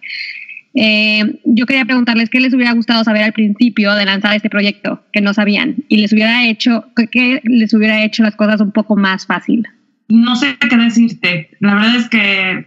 Eh, 0.73 1.39
yo 1.43 1.65
quería 1.65 1.85
preguntarles 1.85 2.29
qué 2.29 2.39
les 2.39 2.53
hubiera 2.53 2.73
gustado 2.73 3.03
saber 3.03 3.23
al 3.23 3.33
principio 3.33 3.93
de 3.95 4.05
lanzar 4.05 4.35
este 4.35 4.49
proyecto, 4.49 5.03
que 5.11 5.21
no 5.21 5.33
sabían, 5.33 5.77
y 5.87 5.97
les 5.97 6.13
hubiera 6.13 6.47
hecho, 6.47 6.85
qué 7.11 7.41
les 7.43 7.73
hubiera 7.73 8.03
hecho 8.03 8.23
las 8.23 8.35
cosas 8.35 8.61
un 8.61 8.71
poco 8.71 8.95
más 8.95 9.25
fácil. 9.25 9.67
No 10.07 10.35
sé 10.35 10.57
qué 10.69 10.77
decirte. 10.77 11.49
La 11.59 11.75
verdad 11.75 11.95
es 11.95 12.09
que 12.09 12.65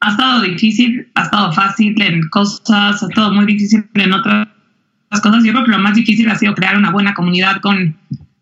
ha 0.00 0.10
estado 0.10 0.42
difícil, 0.42 1.08
ha 1.14 1.22
estado 1.22 1.52
fácil 1.52 2.00
en 2.00 2.28
cosas, 2.28 3.02
ha 3.02 3.06
estado 3.08 3.32
muy 3.32 3.46
difícil 3.46 3.84
en 3.94 4.12
otras 4.12 4.48
cosas. 5.22 5.44
Yo 5.44 5.52
creo 5.52 5.64
que 5.64 5.70
lo 5.70 5.78
más 5.78 5.94
difícil 5.94 6.28
ha 6.30 6.36
sido 6.36 6.54
crear 6.54 6.76
una 6.76 6.90
buena 6.90 7.14
comunidad 7.14 7.60
con 7.60 7.96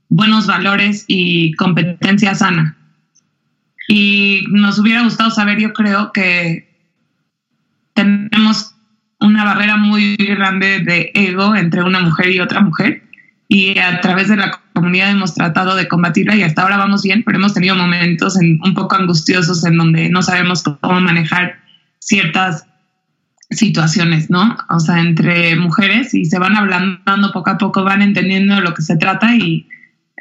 buenos 0.08 0.46
valores 0.46 1.04
y 1.08 1.52
competencia 1.54 2.34
sana. 2.34 2.76
Y 3.88 4.44
nos 4.50 4.78
hubiera 4.78 5.02
gustado 5.02 5.30
saber, 5.30 5.58
yo 5.58 5.72
creo 5.72 6.12
que 6.12 6.68
tenemos 7.94 8.74
una 9.20 9.44
barrera 9.44 9.76
muy 9.76 10.16
grande 10.16 10.80
de 10.80 11.10
ego 11.14 11.54
entre 11.54 11.82
una 11.82 12.00
mujer 12.00 12.30
y 12.30 12.40
otra 12.40 12.60
mujer. 12.60 13.02
Y 13.54 13.78
a 13.78 14.00
través 14.00 14.28
de 14.28 14.36
la 14.38 14.62
comunidad 14.72 15.10
hemos 15.10 15.34
tratado 15.34 15.76
de 15.76 15.86
combatirla 15.86 16.34
y 16.34 16.42
hasta 16.42 16.62
ahora 16.62 16.78
vamos 16.78 17.02
bien, 17.02 17.22
pero 17.22 17.36
hemos 17.36 17.52
tenido 17.52 17.76
momentos 17.76 18.34
un 18.36 18.72
poco 18.72 18.96
angustiosos 18.96 19.62
en 19.66 19.76
donde 19.76 20.08
no 20.08 20.22
sabemos 20.22 20.62
cómo 20.62 21.02
manejar 21.02 21.60
ciertas 21.98 22.64
situaciones, 23.50 24.30
¿no? 24.30 24.56
O 24.70 24.80
sea, 24.80 25.00
entre 25.00 25.54
mujeres 25.56 26.14
y 26.14 26.24
se 26.24 26.38
van 26.38 26.56
hablando 26.56 27.30
poco 27.34 27.50
a 27.50 27.58
poco, 27.58 27.84
van 27.84 28.00
entendiendo 28.00 28.58
lo 28.62 28.72
que 28.72 28.80
se 28.80 28.96
trata 28.96 29.36
y 29.36 29.68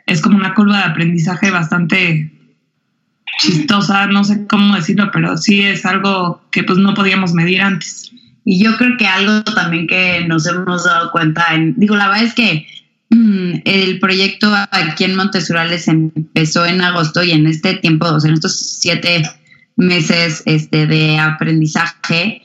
es 0.07 0.21
como 0.21 0.35
una 0.35 0.53
curva 0.53 0.79
de 0.79 0.83
aprendizaje 0.91 1.51
bastante 1.51 2.33
chistosa, 3.39 4.07
no 4.07 4.25
sé 4.25 4.45
cómo 4.45 4.75
decirlo, 4.75 5.09
pero 5.13 5.38
sí 5.38 5.61
es 5.61 5.85
algo 5.85 6.43
que 6.51 6.65
pues 6.65 6.79
no 6.79 6.93
podíamos 6.93 7.31
medir 7.31 7.61
antes. 7.61 8.11
Y 8.43 8.61
yo 8.61 8.75
creo 8.75 8.97
que 8.97 9.07
algo 9.07 9.41
también 9.45 9.88
que 9.88 10.25
nos 10.27 10.45
hemos 10.47 10.83
dado 10.83 11.11
cuenta, 11.11 11.55
en, 11.55 11.75
digo, 11.77 11.95
la 11.95 12.09
verdad 12.09 12.25
es 12.25 12.33
que 12.33 12.67
el 13.11 13.99
proyecto 13.99 14.53
aquí 14.71 15.03
en 15.03 15.15
Montesurales 15.15 15.87
empezó 15.87 16.65
en 16.65 16.81
agosto 16.81 17.23
y 17.23 17.31
en 17.31 17.45
este 17.45 17.75
tiempo, 17.75 18.07
o 18.07 18.19
sea, 18.19 18.29
en 18.29 18.35
estos 18.35 18.77
siete 18.79 19.23
meses 19.75 20.43
este, 20.45 20.87
de 20.87 21.17
aprendizaje, 21.19 22.41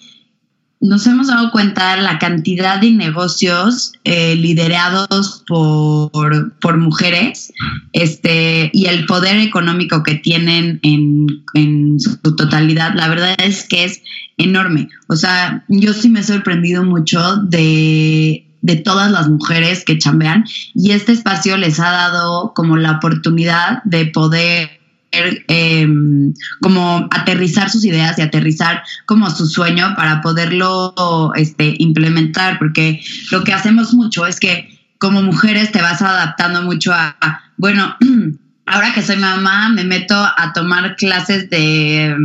nos 0.81 1.07
hemos 1.07 1.29
dado 1.29 1.51
cuenta 1.51 1.97
la 1.97 2.19
cantidad 2.19 2.81
de 2.81 2.91
negocios 2.91 3.93
eh, 4.05 4.37
liderados 4.37 5.43
por, 5.47 6.59
por, 6.59 6.77
mujeres 6.77 7.53
este, 7.93 8.71
y 8.75 8.87
el 8.87 9.07
poder 9.07 9.39
económico 9.39 10.03
que 10.03 10.17
tienen 10.17 10.79
en, 10.83 11.27
en, 11.55 11.99
su 11.99 12.19
totalidad, 12.37 12.93
la 12.95 13.09
verdad 13.09 13.35
es 13.39 13.67
que 13.67 13.85
es 13.85 14.03
enorme. 14.37 14.89
O 15.09 15.17
sea, 15.17 15.65
yo 15.69 15.95
sí 15.95 16.11
me 16.11 16.21
he 16.21 16.25
sorprendido 16.25 16.85
mucho 16.85 17.37
de 17.37 18.46
de 18.67 18.77
todas 18.77 19.13
las 19.13 19.29
mujeres 19.29 19.85
que 19.85 19.97
chambean 19.97 20.45
y 20.75 20.91
este 20.91 21.13
espacio 21.13 21.57
les 21.57 21.79
ha 21.79 21.91
dado 21.91 22.53
como 22.53 22.77
la 22.77 22.93
oportunidad 22.93 23.81
de 23.85 24.07
poder 24.07 24.81
em, 25.13 26.35
como 26.61 27.09
aterrizar 27.13 27.71
sus 27.71 27.85
ideas 27.85 28.19
y 28.19 28.23
aterrizar 28.23 28.83
como 29.07 29.31
su 29.31 29.47
sueño 29.47 29.95
para 29.97 30.21
poderlo 30.21 31.33
este, 31.37 31.77
implementar, 31.79 32.59
porque 32.59 33.01
lo 33.31 33.45
que 33.45 33.53
hacemos 33.53 33.95
mucho 33.95 34.27
es 34.27 34.41
que 34.41 34.69
como 34.99 35.23
mujeres 35.23 35.71
te 35.71 35.81
vas 35.81 36.03
adaptando 36.03 36.63
mucho 36.63 36.93
a, 36.93 37.17
bueno, 37.57 37.97
ahora 38.67 38.93
que 38.93 39.03
soy 39.03 39.17
mamá, 39.17 39.69
me 39.69 39.85
meto 39.85 40.17
a 40.17 40.53
tomar 40.53 40.97
clases 40.97 41.49
de, 41.51 42.17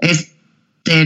este, 0.00 0.37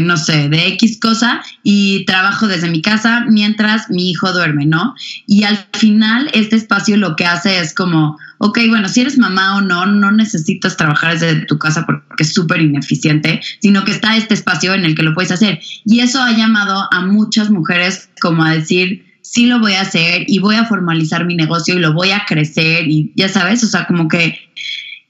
no 0.00 0.16
sé, 0.16 0.48
de 0.48 0.68
X 0.68 0.98
cosa 1.00 1.42
y 1.62 2.04
trabajo 2.04 2.46
desde 2.46 2.70
mi 2.70 2.82
casa 2.82 3.24
mientras 3.28 3.90
mi 3.90 4.10
hijo 4.10 4.32
duerme, 4.32 4.66
¿no? 4.66 4.94
Y 5.26 5.44
al 5.44 5.58
final 5.72 6.30
este 6.34 6.56
espacio 6.56 6.96
lo 6.96 7.16
que 7.16 7.26
hace 7.26 7.58
es 7.58 7.74
como, 7.74 8.16
ok, 8.38 8.58
bueno, 8.68 8.88
si 8.88 9.00
eres 9.00 9.18
mamá 9.18 9.56
o 9.56 9.60
no, 9.60 9.86
no 9.86 10.12
necesitas 10.12 10.76
trabajar 10.76 11.18
desde 11.18 11.46
tu 11.46 11.58
casa 11.58 11.84
porque 11.84 12.22
es 12.22 12.32
súper 12.32 12.60
ineficiente, 12.60 13.40
sino 13.60 13.84
que 13.84 13.92
está 13.92 14.16
este 14.16 14.34
espacio 14.34 14.74
en 14.74 14.84
el 14.84 14.94
que 14.94 15.02
lo 15.02 15.14
puedes 15.14 15.32
hacer. 15.32 15.60
Y 15.84 16.00
eso 16.00 16.22
ha 16.22 16.32
llamado 16.32 16.88
a 16.92 17.00
muchas 17.00 17.50
mujeres 17.50 18.08
como 18.20 18.44
a 18.44 18.52
decir, 18.52 19.04
sí 19.22 19.46
lo 19.46 19.58
voy 19.58 19.74
a 19.74 19.82
hacer 19.82 20.24
y 20.28 20.38
voy 20.38 20.56
a 20.56 20.66
formalizar 20.66 21.24
mi 21.24 21.34
negocio 21.34 21.74
y 21.74 21.78
lo 21.78 21.92
voy 21.92 22.10
a 22.10 22.24
crecer 22.26 22.86
y 22.86 23.12
ya 23.16 23.28
sabes, 23.28 23.64
o 23.64 23.66
sea, 23.66 23.86
como 23.86 24.08
que 24.08 24.38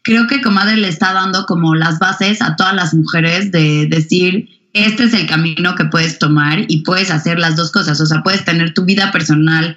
creo 0.03 0.27
que 0.27 0.41
Comadre 0.41 0.77
le 0.77 0.89
está 0.89 1.13
dando 1.13 1.47
como 1.47 1.75
las 1.75 1.99
bases 1.99 2.43
a 2.43 2.57
todas 2.57 2.75
las 2.75 2.95
mujeres 2.95 3.51
de 3.53 3.87
decir, 3.87 4.49
este 4.73 5.05
es 5.05 5.15
el 5.15 5.27
camino 5.27 5.75
que 5.75 5.85
puedes 5.85 6.19
tomar 6.19 6.65
y 6.69 6.83
puedes 6.83 7.11
hacer 7.11 7.39
las 7.39 7.57
dos 7.57 7.73
cosas, 7.73 8.01
o 8.01 8.07
sea, 8.07 8.23
puedes 8.23 8.45
tener 8.45 8.75
tu 8.75 8.85
vida 8.85 9.13
personal 9.13 9.77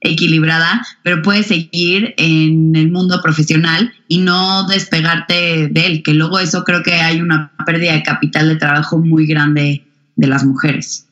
equilibrada, 0.00 0.84
pero 1.04 1.22
puedes 1.22 1.46
seguir 1.46 2.14
en 2.16 2.74
el 2.74 2.90
mundo 2.90 3.20
profesional 3.22 3.92
y 4.08 4.18
no 4.18 4.66
despegarte 4.66 5.68
de 5.68 5.86
él, 5.86 6.02
que 6.02 6.14
luego 6.14 6.40
eso 6.40 6.64
creo 6.64 6.82
que 6.82 6.94
hay 6.94 7.20
una 7.20 7.52
pérdida 7.64 7.92
de 7.92 8.02
capital 8.02 8.48
de 8.48 8.56
trabajo 8.56 8.98
muy 8.98 9.26
grande 9.26 9.84
de 10.16 10.26
las 10.26 10.44
mujeres. 10.44 11.06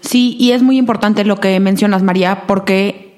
Sí, 0.00 0.36
y 0.40 0.52
es 0.52 0.62
muy 0.62 0.78
importante 0.78 1.24
lo 1.24 1.38
que 1.38 1.60
mencionas, 1.60 2.02
María, 2.02 2.46
porque 2.46 3.09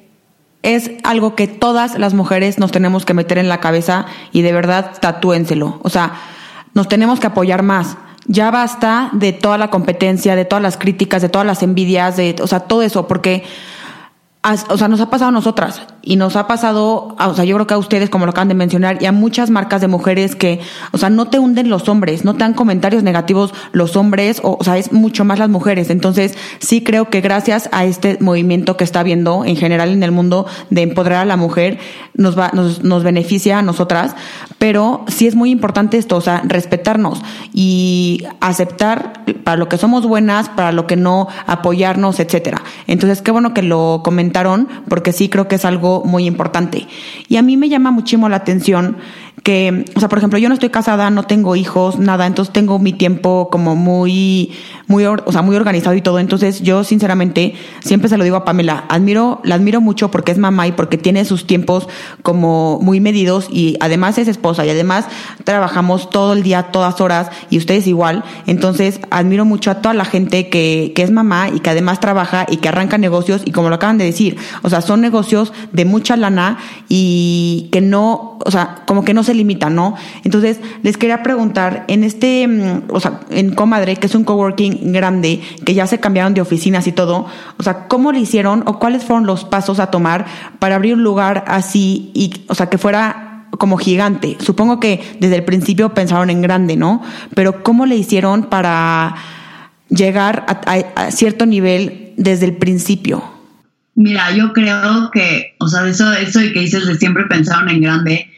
es 0.62 0.92
algo 1.02 1.35
que 1.35 1.49
todas 1.49 1.99
las 1.99 2.14
mujeres 2.14 2.59
nos 2.59 2.71
tenemos 2.71 3.04
que 3.04 3.14
meter 3.14 3.38
en 3.38 3.49
la 3.49 3.61
cabeza 3.61 4.07
y 4.33 4.42
de 4.42 4.52
verdad 4.52 4.92
tatúenselo. 5.00 5.81
O 5.83 5.90
sea, 5.90 6.12
nos 6.75 6.88
tenemos 6.88 7.21
que 7.21 7.26
apoyar 7.26 7.62
más. 7.62 7.97
Ya 8.26 8.50
basta 8.50 9.11
de 9.12 9.33
toda 9.33 9.59
la 9.59 9.71
competencia, 9.71 10.37
de 10.37 10.45
todas 10.45 10.62
las 10.62 10.76
críticas, 10.76 11.23
de 11.23 11.28
todas 11.28 11.47
las 11.47 11.62
envidias, 11.62 12.16
de, 12.16 12.37
o 12.40 12.47
sea, 12.47 12.61
todo 12.61 12.83
eso, 12.83 13.09
porque 13.09 13.42
o 14.68 14.76
sea, 14.76 14.88
nos 14.88 15.00
ha 15.00 15.08
pasado 15.08 15.28
a 15.28 15.32
nosotras 15.32 15.82
y 16.02 16.16
nos 16.16 16.34
ha 16.34 16.49
pasado, 16.49 17.16
o 17.16 17.34
sea, 17.34 17.44
yo 17.44 17.54
creo 17.54 17.66
que 17.68 17.75
a 17.75 17.78
ustedes, 17.78 18.11
como 18.11 18.26
lo 18.26 18.32
acaban 18.32 18.49
de 18.49 18.54
mencionar, 18.54 19.00
y 19.00 19.06
a 19.06 19.12
muchas 19.12 19.50
marcas 19.50 19.80
de 19.80 19.87
mujeres 19.87 20.34
que, 20.34 20.61
o 20.90 20.99
sea, 20.99 21.11
no 21.11 21.26
te 21.26 21.38
hunden 21.38 21.70
los 21.70 21.88
hombres, 21.88 22.25
no 22.25 22.32
te 22.32 22.40
dan 22.40 22.54
comentarios 22.54 23.04
negativos 23.04 23.54
los 23.70 23.94
hombres, 23.94 24.40
o, 24.42 24.56
o 24.58 24.64
sea, 24.64 24.78
es 24.78 24.92
mucho 24.92 25.25
más 25.25 25.38
las 25.38 25.49
mujeres. 25.49 25.90
Entonces, 25.90 26.37
sí 26.58 26.82
creo 26.82 27.08
que 27.08 27.20
gracias 27.20 27.68
a 27.70 27.84
este 27.84 28.18
movimiento 28.20 28.76
que 28.76 28.82
está 28.82 28.99
habiendo 28.99 29.44
en 29.44 29.54
general 29.54 29.90
en 29.90 30.02
el 30.02 30.11
mundo 30.11 30.46
de 30.70 30.82
empoderar 30.82 31.20
a 31.20 31.25
la 31.25 31.37
mujer, 31.37 31.78
nos 32.14 32.37
va, 32.37 32.50
nos, 32.52 32.82
nos 32.82 33.04
beneficia 33.04 33.61
a 33.61 33.62
nosotras, 33.62 34.16
pero 34.58 35.04
sí 35.06 35.28
es 35.28 35.37
muy 35.37 35.50
importante 35.50 35.99
esto, 35.99 36.16
o 36.16 36.20
sea, 36.20 36.42
respetarnos 36.44 37.22
y 37.52 38.25
aceptar 38.40 39.25
para 39.44 39.56
lo 39.56 39.68
que 39.68 39.78
somos 39.78 40.04
buenas, 40.04 40.49
para 40.49 40.72
lo 40.72 40.88
que 40.88 40.96
no, 40.96 41.28
apoyarnos, 41.46 42.18
etcétera. 42.18 42.62
Entonces, 42.88 43.22
qué 43.22 43.30
bueno 43.30 43.54
que 43.54 43.62
lo 43.62 44.00
porque 44.89 45.12
sí 45.12 45.29
creo 45.29 45.49
que 45.49 45.57
es 45.57 45.65
algo 45.65 46.03
muy 46.05 46.27
importante. 46.27 46.87
Y 47.29 47.37
a 47.37 47.43
mí 47.43 47.57
me 47.57 47.69
llama 47.69 47.91
muchísimo 47.91 48.29
la 48.29 48.37
atención 48.37 48.97
que, 49.42 49.84
o 49.96 50.00
sea, 50.00 50.08
por 50.08 50.18
ejemplo, 50.18 50.38
yo 50.38 50.49
no 50.49 50.54
estoy 50.54 50.70
casada, 50.70 51.11
no 51.11 51.25
tengo 51.25 51.56
hijos, 51.56 51.99
nada, 51.99 52.26
entonces 52.26 52.52
tengo 52.52 52.78
mi 52.78 52.92
tiempo 52.92 53.49
como 53.50 53.75
muy, 53.75 54.52
muy, 54.87 55.04
o 55.04 55.32
sea, 55.32 55.42
muy 55.42 55.56
organizado 55.56 55.96
y 55.96 56.00
todo. 56.02 56.20
Entonces, 56.20 56.62
yo 56.62 56.84
sinceramente 56.84 57.54
siempre 57.80 58.08
se 58.08 58.16
lo 58.16 58.25
digo 58.25 58.37
a 58.37 58.44
Pamela, 58.44 58.84
admiro, 58.88 59.40
la 59.42 59.56
admiro 59.56 59.80
mucho 59.80 60.11
porque 60.11 60.30
es 60.30 60.38
mamá 60.38 60.68
y 60.68 60.72
porque 60.72 60.96
tiene 60.96 61.25
sus 61.25 61.46
tiempos 61.46 61.88
como 62.22 62.78
muy 62.80 63.00
medidos 63.00 63.49
y 63.50 63.76
además 63.80 64.18
es 64.18 64.28
esposa 64.28 64.64
y 64.64 64.70
además 64.70 65.06
trabajamos 65.44 66.11
todo 66.11 66.34
el 66.34 66.42
día, 66.42 66.70
todas 66.70 67.00
horas 67.00 67.30
y 67.50 67.58
ustedes 67.58 67.87
igual. 67.88 68.22
Entonces, 68.46 69.00
admiro 69.11 69.44
mucho 69.44 69.72
a 69.72 69.76
toda 69.76 69.94
la 69.94 70.04
gente 70.04 70.50
que, 70.50 70.92
que 70.94 71.02
es 71.02 71.11
mamá 71.11 71.49
y 71.49 71.61
que 71.61 71.70
además 71.70 71.99
trabaja 71.99 72.46
y 72.49 72.58
que 72.58 72.68
arranca 72.68 72.96
negocios 72.96 73.42
y 73.44 73.50
como 73.50 73.70
lo 73.70 73.75
acaban 73.75 73.99
de 73.99 74.04
decir, 74.04 74.37
o 74.62 74.70
sea, 74.70 74.82
son 74.82 75.00
negocios 75.00 75.52
de 75.72 75.84
mucha 75.84 76.16
lana 76.16 76.59
y 76.88 77.68
que 77.72 77.81
no, 77.81 78.38
o 78.44 78.50
sea, 78.50 78.83
como 78.87 79.05
que 79.05 79.14
no 79.14 79.24
se 79.24 79.32
limita, 79.35 79.71
¿no? 79.71 79.95
Entonces, 80.25 80.61
les 80.83 80.97
quería 80.97 81.23
preguntar, 81.23 81.85
en 81.88 82.05
este, 82.05 82.47
mm, 82.47 82.85
o 82.90 83.01
sea, 83.01 83.21
en 83.31 83.55
Comadre, 83.55 83.97
que 83.97 84.07
es 84.07 84.14
un 84.14 84.25
coworking 84.25 84.92
grande, 84.92 85.40
que 85.64 85.75
ya 85.75 85.87
se 85.87 86.01
cambiaron 86.01 86.35
de 86.35 86.40
oficinas 86.40 86.87
y 86.87 86.92
todo, 86.92 87.27
o 87.59 87.62
sea, 87.62 87.88
¿cómo 87.88 88.12
le 88.12 88.21
hicieron 88.21 88.62
o 88.66 88.79
cuáles 88.79 89.05
fueron 89.05 89.27
los 89.27 89.45
pasos 89.45 89.81
a 89.81 89.88
tomar 89.88 90.27
para 90.59 90.77
abrir 90.77 90.95
un 90.95 91.03
lugar 91.03 91.45
así 91.47 92.11
y, 92.14 92.45
o 92.49 92.55
sea, 92.55 92.66
que 92.66 92.79
fuera 92.79 93.49
como 93.59 93.77
gigante? 93.77 94.37
Supongo 94.40 94.81
que 94.81 95.16
desde 95.21 95.37
el 95.37 95.45
principio 95.45 95.95
pensaron 95.95 96.31
en 96.31 96.42
grande, 96.42 96.77
¿no? 96.77 97.03
Pero 97.35 97.62
¿cómo 97.62 97.87
le 97.87 97.97
hicieron 97.97 98.45
para 98.45 99.14
llegar 99.88 100.47
a, 100.47 101.11
cierto 101.11 101.47
nivel 101.47 102.14
desde 102.16 102.47
el 102.47 102.57
principio? 102.57 103.23
Mira, 103.95 104.35
yo 104.35 104.53
creo 104.53 105.11
que, 105.12 105.55
o 105.59 105.68
sea, 105.68 105.87
eso, 105.87 106.11
eso 106.12 106.40
de 106.40 106.53
que 106.53 106.61
dices 106.61 106.87
de 106.87 106.97
siempre 106.97 107.25
pensaron 107.27 107.68
en 107.68 107.83
grande, 107.83 108.32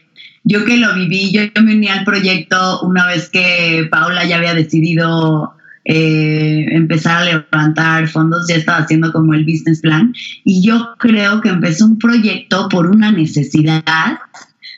yo 0.44 0.64
que 0.64 0.76
lo 0.76 0.94
viví, 0.94 1.32
yo, 1.32 1.42
me 1.62 1.74
uní 1.74 1.88
al 1.88 2.04
proyecto 2.04 2.82
una 2.82 3.06
vez 3.06 3.30
que 3.30 3.88
Paula 3.90 4.24
ya 4.24 4.36
había 4.36 4.54
decidido 4.54 5.54
eh, 5.86 6.66
empezar 6.70 7.22
a 7.22 7.24
levantar 7.24 8.08
fondos, 8.08 8.46
ya 8.48 8.56
estaba 8.56 8.78
haciendo 8.78 9.12
como 9.12 9.34
el 9.34 9.44
business 9.44 9.80
plan, 9.80 10.14
y 10.44 10.62
yo 10.62 10.94
creo 10.98 11.40
que 11.40 11.48
empezó 11.48 11.86
un 11.86 11.98
proyecto 11.98 12.68
por 12.68 12.86
una 12.86 13.10
necesidad 13.10 14.18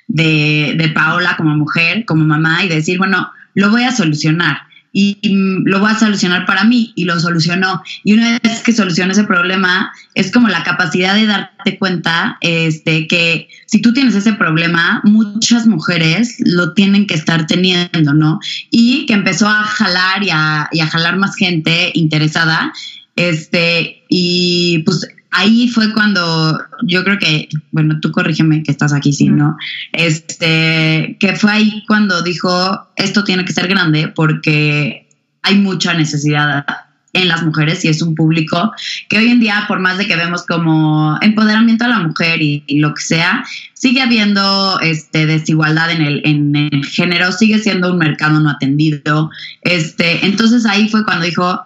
de, 0.07 0.75
de 0.79 0.89
Paola 0.91 1.35
como 1.37 1.57
mujer, 1.57 2.05
como 2.05 2.25
mamá, 2.25 2.65
y 2.65 2.69
decir, 2.69 2.99
bueno, 2.99 3.31
lo 3.55 3.71
voy 3.71 3.83
a 3.83 3.93
solucionar 3.93 4.66
y, 4.99 5.19
lo 5.67 5.81
voy 5.81 5.91
a 5.91 5.99
solucionar 5.99 6.47
para 6.47 6.65
mí 6.65 6.95
y 6.97 7.05
lo 7.05 7.21
solucionó. 7.21 7.83
Y 8.03 8.15
una 8.15 8.39
vez 8.43 8.63
que 8.63 8.73
soluciona 8.73 9.13
ese 9.13 9.25
problema, 9.25 9.93
es 10.15 10.33
como 10.33 10.49
la 10.49 10.63
capacidad 10.63 11.15
de 11.15 11.27
darte 11.27 11.79
cuenta 11.79 12.39
este, 12.41 13.07
que 13.07 13.49
si 13.67 13.83
tú 13.83 13.93
tienes 13.93 14.15
ese 14.15 14.33
problema, 14.33 15.03
muchas 15.05 15.67
mujeres 15.67 16.37
lo 16.39 16.73
tienen 16.73 17.07
que 17.07 17.15
estar 17.15 17.47
teniendo, 17.47 18.15
¿no? 18.15 18.41
Y 18.71 19.05
que 19.05 19.13
empezó 19.13 19.47
a 19.47 19.65
jalar 19.65 20.23
y 20.23 20.31
a, 20.31 20.71
y 20.73 20.81
a 20.81 20.87
jalar 20.87 21.19
más 21.19 21.37
gente 21.37 21.91
interesada. 21.93 22.73
Este, 23.17 24.03
y 24.09 24.79
pues 24.87 25.07
ahí 25.37 25.69
fue 25.69 25.93
cuando 25.93 26.59
yo 26.83 27.05
creo 27.05 27.19
que, 27.19 27.49
bueno, 27.71 28.01
tú 28.01 28.11
corrígeme 28.11 28.63
que 28.63 28.71
estás 28.71 28.93
aquí, 28.93 29.13
sí, 29.13 29.29
¿no? 29.29 29.57
Este, 29.93 31.17
que 31.21 31.37
fue 31.37 31.53
ahí 31.53 31.85
cuando 31.87 32.23
dijo, 32.23 32.89
esto 32.97 33.23
tiene 33.23 33.45
que 33.45 33.53
ser 33.53 33.69
grande 33.69 34.09
porque 34.09 35.07
hay 35.43 35.59
mucha 35.59 35.93
necesidad 35.93 36.65
en 37.13 37.29
las 37.29 37.43
mujeres 37.43 37.85
y 37.85 37.89
es 37.89 38.03
un 38.03 38.15
público 38.15 38.73
que 39.09 39.19
hoy 39.19 39.29
en 39.29 39.41
día, 39.41 39.65
por 39.69 39.79
más 39.79 39.99
de 39.99 40.07
que 40.07 40.17
vemos 40.17 40.45
como 40.47 41.19
empoderamiento 41.21 41.85
a 41.85 41.89
la 41.89 41.99
mujer 42.01 42.41
y, 42.41 42.65
lo 42.81 42.95
que 42.95 43.03
sea, 43.03 43.45
sigue 43.75 44.01
habiendo 44.01 44.81
este, 44.81 45.27
desigualdad 45.27 45.91
en 45.91 46.03
el, 46.03 46.23
en 46.25 46.57
el 46.57 46.85
género, 46.87 47.31
sigue 47.33 47.59
siendo 47.59 47.93
un 47.93 47.99
mercado 47.99 48.41
no 48.41 48.51
atendido. 48.51 49.31
Este, 49.63 50.25
entonces 50.25 50.65
ahí 50.65 50.89
fue 50.89 51.05
cuando 51.05 51.27
dijo, 51.27 51.61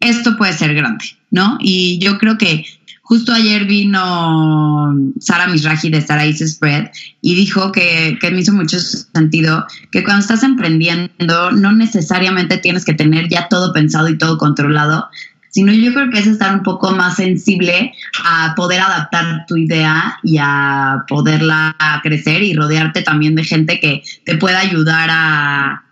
esto 0.00 0.36
puede 0.36 0.54
ser 0.54 0.74
grande, 0.74 1.04
¿no? 1.30 1.58
Y 1.60 1.98
yo 1.98 2.18
creo 2.18 2.36
que 2.36 2.64
Justo 3.06 3.34
ayer 3.34 3.66
vino 3.66 4.94
Sara 5.20 5.46
Misraji 5.46 5.90
de 5.90 6.00
Sara 6.00 6.24
Is 6.24 6.38
Spread 6.38 6.86
y 7.20 7.34
dijo 7.34 7.70
que, 7.70 8.16
que 8.18 8.30
me 8.30 8.40
hizo 8.40 8.52
mucho 8.54 8.80
sentido 8.80 9.66
que 9.92 10.02
cuando 10.02 10.22
estás 10.22 10.42
emprendiendo 10.42 11.50
no 11.52 11.72
necesariamente 11.72 12.56
tienes 12.56 12.86
que 12.86 12.94
tener 12.94 13.28
ya 13.28 13.48
todo 13.48 13.74
pensado 13.74 14.08
y 14.08 14.16
todo 14.16 14.38
controlado, 14.38 15.10
sino 15.50 15.72
yo 15.72 15.92
creo 15.92 16.10
que 16.10 16.18
es 16.18 16.26
estar 16.26 16.54
un 16.54 16.62
poco 16.62 16.92
más 16.92 17.16
sensible 17.16 17.92
a 18.24 18.54
poder 18.56 18.80
adaptar 18.80 19.44
tu 19.46 19.58
idea 19.58 20.18
y 20.22 20.38
a 20.40 21.04
poderla 21.06 21.76
crecer 22.02 22.42
y 22.42 22.54
rodearte 22.54 23.02
también 23.02 23.34
de 23.34 23.44
gente 23.44 23.80
que 23.80 24.02
te 24.24 24.36
pueda 24.36 24.60
ayudar 24.60 25.10
a, 25.12 25.83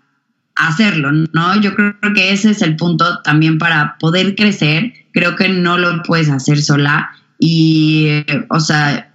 hacerlo, 0.69 1.11
¿no? 1.13 1.61
Yo 1.61 1.75
creo 1.75 1.95
que 2.15 2.33
ese 2.33 2.51
es 2.51 2.63
el 2.63 2.77
punto 2.77 3.21
también 3.23 3.59
para 3.59 3.97
poder 3.99 4.35
crecer. 4.35 4.93
Creo 5.13 5.37
que 5.37 5.49
no 5.49 5.79
lo 5.79 6.03
puedes 6.03 6.29
hacer 6.29 6.63
sola 6.63 7.11
y, 7.39 8.09
o 8.49 8.61
sea, 8.61 9.13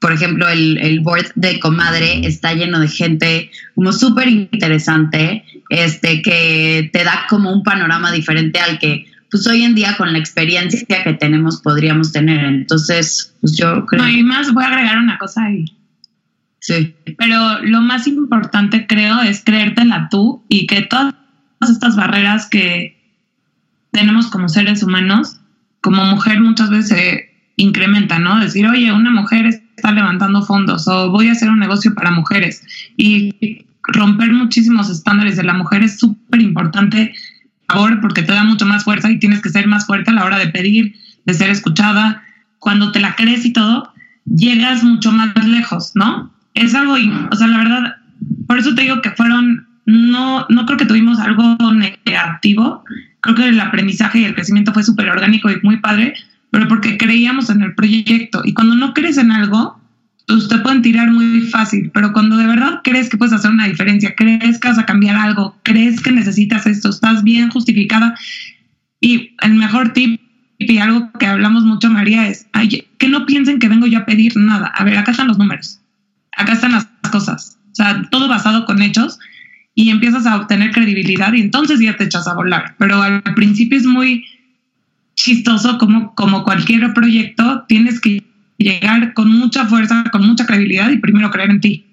por 0.00 0.12
ejemplo, 0.12 0.48
el, 0.48 0.78
el 0.78 1.00
board 1.00 1.32
de 1.36 1.60
Comadre 1.60 2.26
está 2.26 2.52
lleno 2.54 2.80
de 2.80 2.88
gente 2.88 3.50
como 3.76 3.92
súper 3.92 4.28
interesante, 4.28 5.44
este, 5.70 6.22
que 6.22 6.90
te 6.92 7.04
da 7.04 7.26
como 7.28 7.52
un 7.52 7.62
panorama 7.62 8.10
diferente 8.10 8.58
al 8.58 8.80
que, 8.80 9.06
pues 9.30 9.46
hoy 9.46 9.62
en 9.62 9.76
día 9.76 9.96
con 9.96 10.12
la 10.12 10.18
experiencia 10.18 11.04
que 11.04 11.12
tenemos 11.14 11.62
podríamos 11.62 12.12
tener. 12.12 12.44
Entonces, 12.44 13.34
pues 13.40 13.56
yo 13.56 13.86
creo... 13.86 14.02
No, 14.02 14.08
y 14.08 14.24
más 14.24 14.52
voy 14.52 14.64
a 14.64 14.66
agregar 14.66 14.98
una 14.98 15.16
cosa 15.18 15.44
ahí. 15.44 15.64
Sí. 16.62 16.94
Pero 17.18 17.58
lo 17.64 17.80
más 17.80 18.06
importante, 18.06 18.86
creo, 18.86 19.20
es 19.20 19.42
creértela 19.44 20.08
tú 20.10 20.44
y 20.48 20.68
que 20.68 20.82
todas 20.82 21.12
estas 21.60 21.96
barreras 21.96 22.48
que 22.48 23.02
tenemos 23.90 24.28
como 24.28 24.48
seres 24.48 24.84
humanos, 24.84 25.40
como 25.80 26.04
mujer 26.04 26.40
muchas 26.40 26.70
veces 26.70 26.88
se 26.88 27.32
incrementan, 27.56 28.22
¿no? 28.22 28.38
Decir, 28.38 28.64
oye, 28.68 28.92
una 28.92 29.10
mujer 29.10 29.46
está 29.46 29.90
levantando 29.90 30.42
fondos 30.42 30.86
o 30.86 31.10
voy 31.10 31.28
a 31.28 31.32
hacer 31.32 31.50
un 31.50 31.58
negocio 31.58 31.94
para 31.94 32.12
mujeres. 32.12 32.62
Y 32.96 33.66
romper 33.82 34.32
muchísimos 34.32 34.88
estándares 34.88 35.36
de 35.36 35.42
la 35.42 35.54
mujer 35.54 35.82
es 35.82 35.98
súper 35.98 36.42
importante 36.42 37.12
ahora 37.66 38.00
porque 38.00 38.22
te 38.22 38.32
da 38.32 38.44
mucho 38.44 38.66
más 38.66 38.84
fuerza 38.84 39.10
y 39.10 39.18
tienes 39.18 39.42
que 39.42 39.50
ser 39.50 39.66
más 39.66 39.86
fuerte 39.86 40.12
a 40.12 40.14
la 40.14 40.24
hora 40.24 40.38
de 40.38 40.46
pedir, 40.46 40.94
de 41.24 41.34
ser 41.34 41.50
escuchada. 41.50 42.22
Cuando 42.60 42.92
te 42.92 43.00
la 43.00 43.16
crees 43.16 43.44
y 43.44 43.52
todo, 43.52 43.92
llegas 44.24 44.84
mucho 44.84 45.10
más 45.10 45.34
lejos, 45.44 45.90
¿no? 45.96 46.32
Es 46.54 46.74
algo, 46.74 46.94
o 47.30 47.36
sea, 47.36 47.46
la 47.46 47.58
verdad, 47.58 47.96
por 48.46 48.58
eso 48.58 48.74
te 48.74 48.82
digo 48.82 49.00
que 49.02 49.10
fueron, 49.10 49.66
no, 49.86 50.46
no 50.48 50.66
creo 50.66 50.78
que 50.78 50.86
tuvimos 50.86 51.18
algo 51.18 51.56
negativo, 51.72 52.84
creo 53.20 53.36
que 53.36 53.48
el 53.48 53.60
aprendizaje 53.60 54.20
y 54.20 54.24
el 54.24 54.34
crecimiento 54.34 54.72
fue 54.72 54.82
súper 54.82 55.08
orgánico 55.08 55.50
y 55.50 55.60
muy 55.62 55.78
padre, 55.78 56.14
pero 56.50 56.68
porque 56.68 56.98
creíamos 56.98 57.48
en 57.50 57.62
el 57.62 57.74
proyecto. 57.74 58.42
Y 58.44 58.52
cuando 58.52 58.74
no 58.74 58.92
crees 58.92 59.16
en 59.16 59.32
algo, 59.32 59.80
pues 60.26 60.48
te 60.48 60.58
pueden 60.58 60.82
tirar 60.82 61.10
muy 61.10 61.42
fácil, 61.42 61.90
pero 61.94 62.12
cuando 62.12 62.36
de 62.36 62.46
verdad 62.46 62.80
crees 62.84 63.08
que 63.08 63.16
puedes 63.16 63.32
hacer 63.32 63.50
una 63.50 63.66
diferencia, 63.66 64.14
crees 64.14 64.58
que 64.58 64.68
vas 64.68 64.78
a 64.78 64.86
cambiar 64.86 65.16
algo, 65.16 65.58
crees 65.62 66.00
que 66.00 66.12
necesitas 66.12 66.66
esto, 66.66 66.90
estás 66.90 67.24
bien 67.24 67.50
justificada. 67.50 68.14
Y 69.00 69.34
el 69.40 69.54
mejor 69.54 69.92
tip 69.94 70.20
y 70.58 70.78
algo 70.78 71.10
que 71.18 71.26
hablamos 71.26 71.64
mucho, 71.64 71.90
María, 71.90 72.28
es 72.28 72.46
que 72.98 73.08
no 73.08 73.26
piensen 73.26 73.58
que 73.58 73.68
vengo 73.68 73.86
yo 73.86 73.98
a 73.98 74.06
pedir 74.06 74.36
nada. 74.36 74.68
A 74.68 74.84
ver, 74.84 74.96
acá 74.96 75.10
están 75.10 75.26
los 75.26 75.38
números 75.38 75.81
acá 76.42 76.52
están 76.52 76.72
las 76.72 76.86
cosas. 77.10 77.58
O 77.72 77.74
sea, 77.74 78.02
todo 78.10 78.28
basado 78.28 78.64
con 78.66 78.82
hechos 78.82 79.18
y 79.74 79.90
empiezas 79.90 80.26
a 80.26 80.36
obtener 80.36 80.72
credibilidad 80.72 81.32
y 81.32 81.40
entonces 81.40 81.80
ya 81.80 81.96
te 81.96 82.04
echas 82.04 82.28
a 82.28 82.34
volar. 82.34 82.74
Pero 82.78 83.00
al 83.00 83.22
principio 83.34 83.78
es 83.78 83.86
muy 83.86 84.24
chistoso 85.14 85.78
como, 85.78 86.14
como 86.14 86.44
cualquier 86.44 86.92
proyecto, 86.92 87.64
tienes 87.68 88.00
que 88.00 88.22
llegar 88.58 89.14
con 89.14 89.30
mucha 89.30 89.66
fuerza, 89.66 90.04
con 90.10 90.26
mucha 90.26 90.46
credibilidad 90.46 90.90
y 90.90 90.98
primero 90.98 91.30
creer 91.30 91.50
en 91.50 91.60
ti. 91.60 91.86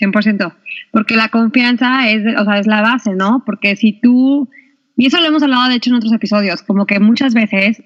100%, 0.00 0.54
porque 0.92 1.16
la 1.16 1.28
confianza 1.28 2.08
es, 2.08 2.22
o 2.38 2.44
sea, 2.44 2.58
es 2.58 2.66
la 2.66 2.82
base, 2.82 3.14
¿no? 3.14 3.42
Porque 3.44 3.74
si 3.74 3.98
tú, 4.00 4.48
y 4.96 5.06
eso 5.06 5.20
lo 5.20 5.26
hemos 5.26 5.42
hablado 5.42 5.68
de 5.68 5.74
hecho 5.74 5.90
en 5.90 5.96
otros 5.96 6.12
episodios, 6.12 6.62
como 6.62 6.86
que 6.86 7.00
muchas 7.00 7.34
veces 7.34 7.82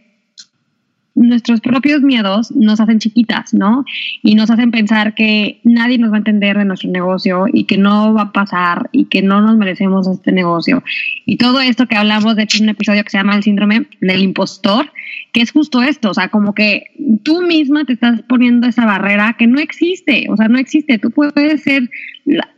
nuestros 1.14 1.60
propios 1.60 2.02
miedos 2.02 2.50
nos 2.52 2.80
hacen 2.80 2.98
chiquitas, 2.98 3.52
¿no? 3.52 3.84
Y 4.22 4.34
nos 4.34 4.50
hacen 4.50 4.70
pensar 4.70 5.14
que 5.14 5.60
nadie 5.64 5.98
nos 5.98 6.10
va 6.10 6.16
a 6.16 6.18
entender 6.18 6.56
de 6.56 6.64
nuestro 6.64 6.90
negocio 6.90 7.46
y 7.52 7.64
que 7.64 7.76
no 7.76 8.14
va 8.14 8.22
a 8.22 8.32
pasar 8.32 8.88
y 8.92 9.06
que 9.06 9.22
no 9.22 9.40
nos 9.40 9.56
merecemos 9.56 10.08
este 10.08 10.32
negocio. 10.32 10.82
Y 11.26 11.36
todo 11.36 11.60
esto 11.60 11.86
que 11.86 11.96
hablamos, 11.96 12.36
de 12.36 12.44
hecho, 12.44 12.58
en 12.58 12.64
un 12.64 12.70
episodio 12.70 13.04
que 13.04 13.10
se 13.10 13.18
llama 13.18 13.36
El 13.36 13.42
síndrome 13.42 13.86
del 14.00 14.22
impostor, 14.22 14.90
que 15.32 15.42
es 15.42 15.50
justo 15.50 15.82
esto, 15.82 16.10
o 16.10 16.14
sea, 16.14 16.28
como 16.28 16.54
que 16.54 16.84
tú 17.22 17.42
misma 17.42 17.84
te 17.84 17.94
estás 17.94 18.22
poniendo 18.22 18.66
esa 18.66 18.84
barrera 18.84 19.34
que 19.38 19.46
no 19.46 19.58
existe, 19.60 20.26
o 20.30 20.36
sea, 20.36 20.48
no 20.48 20.58
existe, 20.58 20.98
tú 20.98 21.10
puedes 21.10 21.62
ser, 21.62 21.88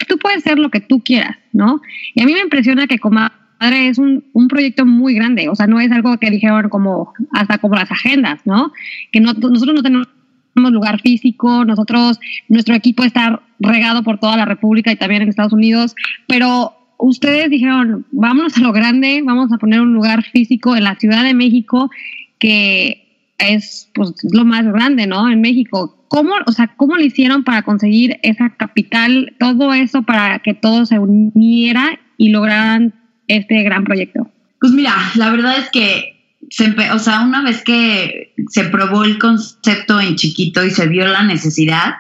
tú 0.09 0.19
puedes 0.19 0.43
ser 0.43 0.59
lo 0.59 0.71
que 0.71 0.81
tú 0.81 1.01
quieras, 1.03 1.37
¿no? 1.53 1.81
Y 2.15 2.23
a 2.23 2.27
mí 2.27 2.33
me 2.33 2.41
impresiona 2.41 2.87
que 2.87 2.99
es 3.73 3.99
un, 3.99 4.25
un, 4.33 4.49
proyecto 4.49 4.85
muy 4.85 5.15
grande, 5.15 5.49
o 5.49 5.55
sea, 5.55 5.67
no 5.67 5.81
es 5.81 5.91
algo 5.91 6.19
que 6.19 6.31
dijeron 6.31 6.69
como 6.69 7.13
hasta 7.33 7.59
como 7.59 7.75
las 7.75 7.91
agendas, 7.91 8.41
¿no? 8.45 8.73
Que 9.13 9.21
no, 9.21 9.33
nosotros 9.33 9.75
no 9.75 9.83
tenemos 9.83 10.09
lugar 10.55 11.01
físico, 11.01 11.65
nosotros, 11.65 12.19
nuestro 12.49 12.75
equipo 12.75 13.05
está 13.05 13.43
regado 13.59 14.03
por 14.03 14.19
toda 14.19 14.37
la 14.37 14.45
República 14.45 14.93
y 14.93 14.97
también 14.97 15.23
en 15.23 15.29
Estados 15.29 15.53
Unidos, 15.53 15.95
pero 16.29 16.75
ustedes 16.99 17.51
dijeron, 17.51 18.07
vámonos 18.13 18.57
a 18.57 18.61
lo 18.61 18.73
grande, 18.73 19.23
vamos 19.25 19.53
a 19.53 19.59
poner 19.59 19.81
un 19.81 19.95
lugar 19.95 20.23
físico 20.23 20.77
en 20.77 20.85
la 20.85 20.95
Ciudad 20.97 21.25
de 21.25 21.35
México 21.35 21.91
que 22.39 23.05
es 23.39 23.91
pues 23.95 24.13
lo 24.33 24.45
más 24.45 24.65
grande, 24.65 25.07
¿no? 25.07 25.31
En 25.31 25.41
México. 25.41 25.99
¿Cómo, 26.09 26.35
o 26.47 26.53
sea, 26.53 26.69
cómo 26.77 26.97
lo 26.97 27.03
hicieron 27.03 27.43
para 27.43 27.63
conseguir 27.63 28.19
esa 28.23 28.51
capital, 28.51 29.35
todo 29.39 29.75
eso 29.75 30.03
para 30.03 30.39
que 30.39 30.55
todo 30.55 30.87
se 30.87 30.99
uniera 30.99 31.99
y 32.17 32.29
lograran 32.29 32.95
este 33.29 33.63
gran 33.63 33.85
proyecto? 33.85 34.31
Pues 34.61 34.73
mira, 34.73 34.95
la 35.15 35.31
verdad 35.31 35.59
es 35.59 35.71
que, 35.71 36.37
se, 36.51 36.75
o 36.91 36.99
sea, 36.99 37.21
una 37.21 37.43
vez 37.43 37.63
que 37.63 38.35
se 38.49 38.65
probó 38.65 39.05
el 39.05 39.19
concepto 39.19 40.01
en 40.01 40.17
chiquito 40.17 40.65
y 40.65 40.71
se 40.71 40.87
vio 40.87 41.07
la 41.07 41.23
necesidad, 41.23 41.95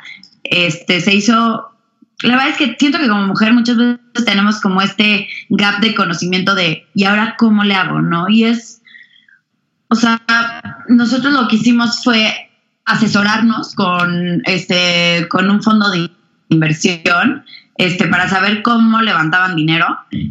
este, 0.44 1.00
se 1.00 1.14
hizo 1.14 1.74
la 2.22 2.36
verdad 2.36 2.50
es 2.50 2.56
que 2.56 2.76
siento 2.78 2.98
que 2.98 3.08
como 3.08 3.26
mujer 3.26 3.52
muchas 3.52 3.76
veces 3.76 4.24
tenemos 4.24 4.60
como 4.60 4.80
este 4.80 5.28
gap 5.50 5.80
de 5.80 5.94
conocimiento 5.94 6.54
de, 6.54 6.86
¿y 6.94 7.04
ahora 7.04 7.36
cómo 7.38 7.64
le 7.64 7.74
hago? 7.74 8.00
¿No? 8.00 8.28
Y 8.28 8.44
es, 8.44 8.80
o 9.88 9.94
sea, 9.94 10.22
nosotros 10.88 11.32
lo 11.32 11.48
que 11.48 11.56
hicimos 11.56 12.02
fue 12.02 12.50
asesorarnos 12.86 13.74
con, 13.74 14.42
este, 14.46 15.26
con 15.28 15.50
un 15.50 15.62
fondo 15.62 15.90
de 15.90 16.10
inversión 16.48 17.44
este, 17.76 18.06
para 18.06 18.28
saber 18.28 18.62
cómo 18.62 19.02
levantaban 19.02 19.56
dinero. 19.56 19.86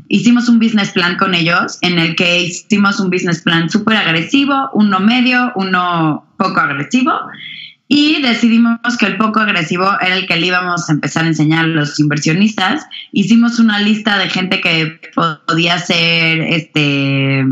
Hicimos 0.08 0.47
un 0.49 0.60
business 0.60 0.91
plan 0.91 1.17
con 1.17 1.34
ellos 1.34 1.77
en 1.82 1.99
el 1.99 2.15
que 2.15 2.43
hicimos 2.43 2.99
un 2.99 3.10
business 3.10 3.41
plan 3.41 3.69
súper 3.69 3.97
agresivo, 3.97 4.69
uno 4.73 4.99
medio, 4.99 5.51
uno 5.56 6.25
poco 6.38 6.60
agresivo. 6.60 7.13
Y 7.89 8.21
decidimos 8.21 8.79
que 8.97 9.06
el 9.06 9.17
poco 9.17 9.41
agresivo 9.41 9.86
era 10.01 10.15
el 10.15 10.25
que 10.25 10.38
le 10.38 10.47
íbamos 10.47 10.89
a 10.89 10.93
empezar 10.93 11.25
a 11.25 11.27
enseñar 11.27 11.65
a 11.65 11.67
los 11.67 11.99
inversionistas. 11.99 12.88
Hicimos 13.12 13.60
una 13.60 13.77
lista 13.79 14.17
de 14.17 14.29
gente 14.29 14.62
que 14.62 14.99
podía 15.45 15.77
ser, 15.77 16.39
este, 16.41 17.45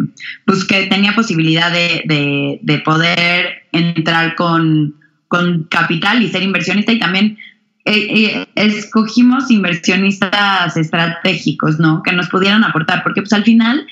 pues 0.46 0.64
que 0.64 0.88
tenía 0.88 1.14
posibilidad 1.14 1.72
de, 1.72 2.60
de 2.62 2.80
poder 2.80 3.64
entrar 3.74 4.36
con, 4.36 4.96
con 5.28 5.66
capital 5.66 6.22
y 6.24 6.30
ser 6.30 6.44
inversionista 6.44 6.92
y 6.92 7.00
también 7.00 7.38
eh, 7.84 8.46
eh, 8.46 8.48
escogimos 8.56 9.50
inversionistas 9.50 10.78
estratégicos, 10.78 11.80
¿no? 11.80 12.04
Que 12.04 12.12
nos 12.12 12.30
pudieran 12.30 12.64
aportar, 12.64 13.02
porque 13.04 13.22
pues 13.22 13.34
al 13.34 13.44
final 13.44 13.88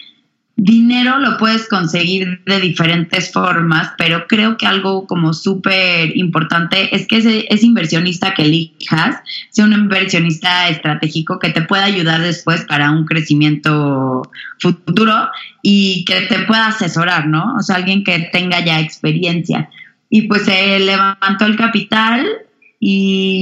dinero 0.61 1.19
lo 1.19 1.37
puedes 1.37 1.67
conseguir 1.67 2.41
de 2.45 2.59
diferentes 2.59 3.31
formas, 3.31 3.91
pero 3.97 4.27
creo 4.27 4.57
que 4.57 4.67
algo 4.67 5.07
como 5.07 5.33
súper 5.33 6.15
importante 6.17 6.93
es 6.95 7.07
que 7.07 7.17
ese, 7.17 7.65
inversionista 7.65 8.33
que 8.33 8.43
elijas 8.43 9.17
sea 9.49 9.65
un 9.65 9.73
inversionista 9.73 10.67
estratégico 10.67 11.39
que 11.39 11.49
te 11.49 11.61
pueda 11.61 11.85
ayudar 11.85 12.21
después 12.21 12.65
para 12.65 12.91
un 12.91 13.05
crecimiento 13.05 14.29
futuro 14.59 15.29
y 15.63 16.03
que 16.05 16.21
te 16.21 16.39
pueda 16.39 16.67
asesorar, 16.67 17.27
¿no? 17.27 17.55
O 17.57 17.61
sea, 17.61 17.77
alguien 17.77 18.03
que 18.03 18.29
tenga 18.31 18.63
ya 18.63 18.79
experiencia. 18.79 19.69
Y 20.09 20.23
pues 20.23 20.43
se 20.43 20.79
levantó 20.79 21.45
el 21.45 21.55
capital, 21.55 22.27
y, 22.79 23.38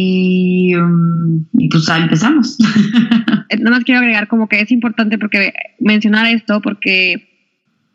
pues 1.85 1.99
empezamos. 1.99 2.57
Nada 3.59 3.71
más 3.71 3.83
quiero 3.83 3.99
agregar 3.99 4.27
como 4.27 4.47
que 4.47 4.59
es 4.59 4.71
importante 4.71 5.17
porque 5.17 5.53
mencionar 5.79 6.27
esto 6.27 6.61
porque 6.61 7.29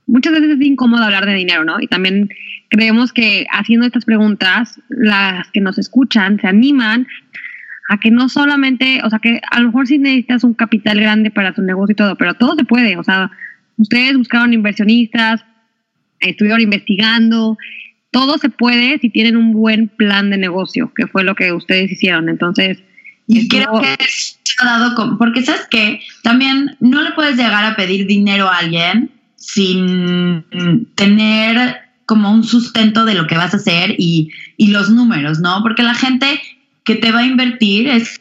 muchas 0.06 0.32
veces 0.32 0.58
es 0.58 0.66
incómodo 0.66 1.04
hablar 1.04 1.26
de 1.26 1.34
dinero, 1.34 1.64
¿no? 1.64 1.80
Y 1.80 1.86
también 1.86 2.28
creemos 2.68 3.12
que 3.12 3.46
haciendo 3.50 3.86
estas 3.86 4.04
preguntas, 4.04 4.80
las 4.88 5.50
que 5.50 5.60
nos 5.60 5.78
escuchan 5.78 6.38
se 6.40 6.48
animan 6.48 7.06
a 7.88 7.98
que 7.98 8.10
no 8.10 8.28
solamente, 8.28 9.00
o 9.04 9.10
sea, 9.10 9.18
que 9.18 9.40
a 9.50 9.60
lo 9.60 9.66
mejor 9.66 9.86
sí 9.86 9.98
necesitas 9.98 10.44
un 10.44 10.54
capital 10.54 11.00
grande 11.00 11.30
para 11.30 11.52
tu 11.52 11.62
negocio 11.62 11.92
y 11.92 11.96
todo, 11.96 12.16
pero 12.16 12.34
todo 12.34 12.54
se 12.56 12.64
puede, 12.64 12.96
o 12.96 13.04
sea, 13.04 13.30
ustedes 13.76 14.16
buscaron 14.16 14.52
inversionistas, 14.52 15.44
estuvieron 16.20 16.60
investigando, 16.60 17.58
todo 18.10 18.38
se 18.38 18.50
puede 18.50 18.98
si 18.98 19.10
tienen 19.10 19.36
un 19.36 19.52
buen 19.52 19.88
plan 19.88 20.30
de 20.30 20.38
negocio, 20.38 20.92
que 20.94 21.06
fue 21.06 21.24
lo 21.24 21.34
que 21.34 21.52
ustedes 21.52 21.90
hicieron. 21.90 22.28
Entonces, 22.28 22.82
y 23.32 23.48
creo 23.48 23.80
que 23.80 23.96
ha 24.60 24.64
dado 24.64 24.94
con, 24.94 25.18
porque 25.18 25.42
sabes 25.42 25.66
que 25.70 26.00
también 26.22 26.76
no 26.80 27.02
le 27.02 27.12
puedes 27.12 27.36
llegar 27.36 27.64
a 27.64 27.76
pedir 27.76 28.06
dinero 28.06 28.48
a 28.48 28.58
alguien 28.58 29.10
sin 29.36 30.44
tener 30.94 31.78
como 32.06 32.30
un 32.30 32.44
sustento 32.44 33.04
de 33.04 33.14
lo 33.14 33.26
que 33.26 33.36
vas 33.36 33.54
a 33.54 33.56
hacer 33.56 33.94
y, 33.98 34.30
y 34.56 34.68
los 34.68 34.90
números, 34.90 35.40
¿no? 35.40 35.62
Porque 35.62 35.82
la 35.82 35.94
gente 35.94 36.40
que 36.84 36.96
te 36.96 37.12
va 37.12 37.20
a 37.20 37.26
invertir 37.26 37.88
es 37.88 38.20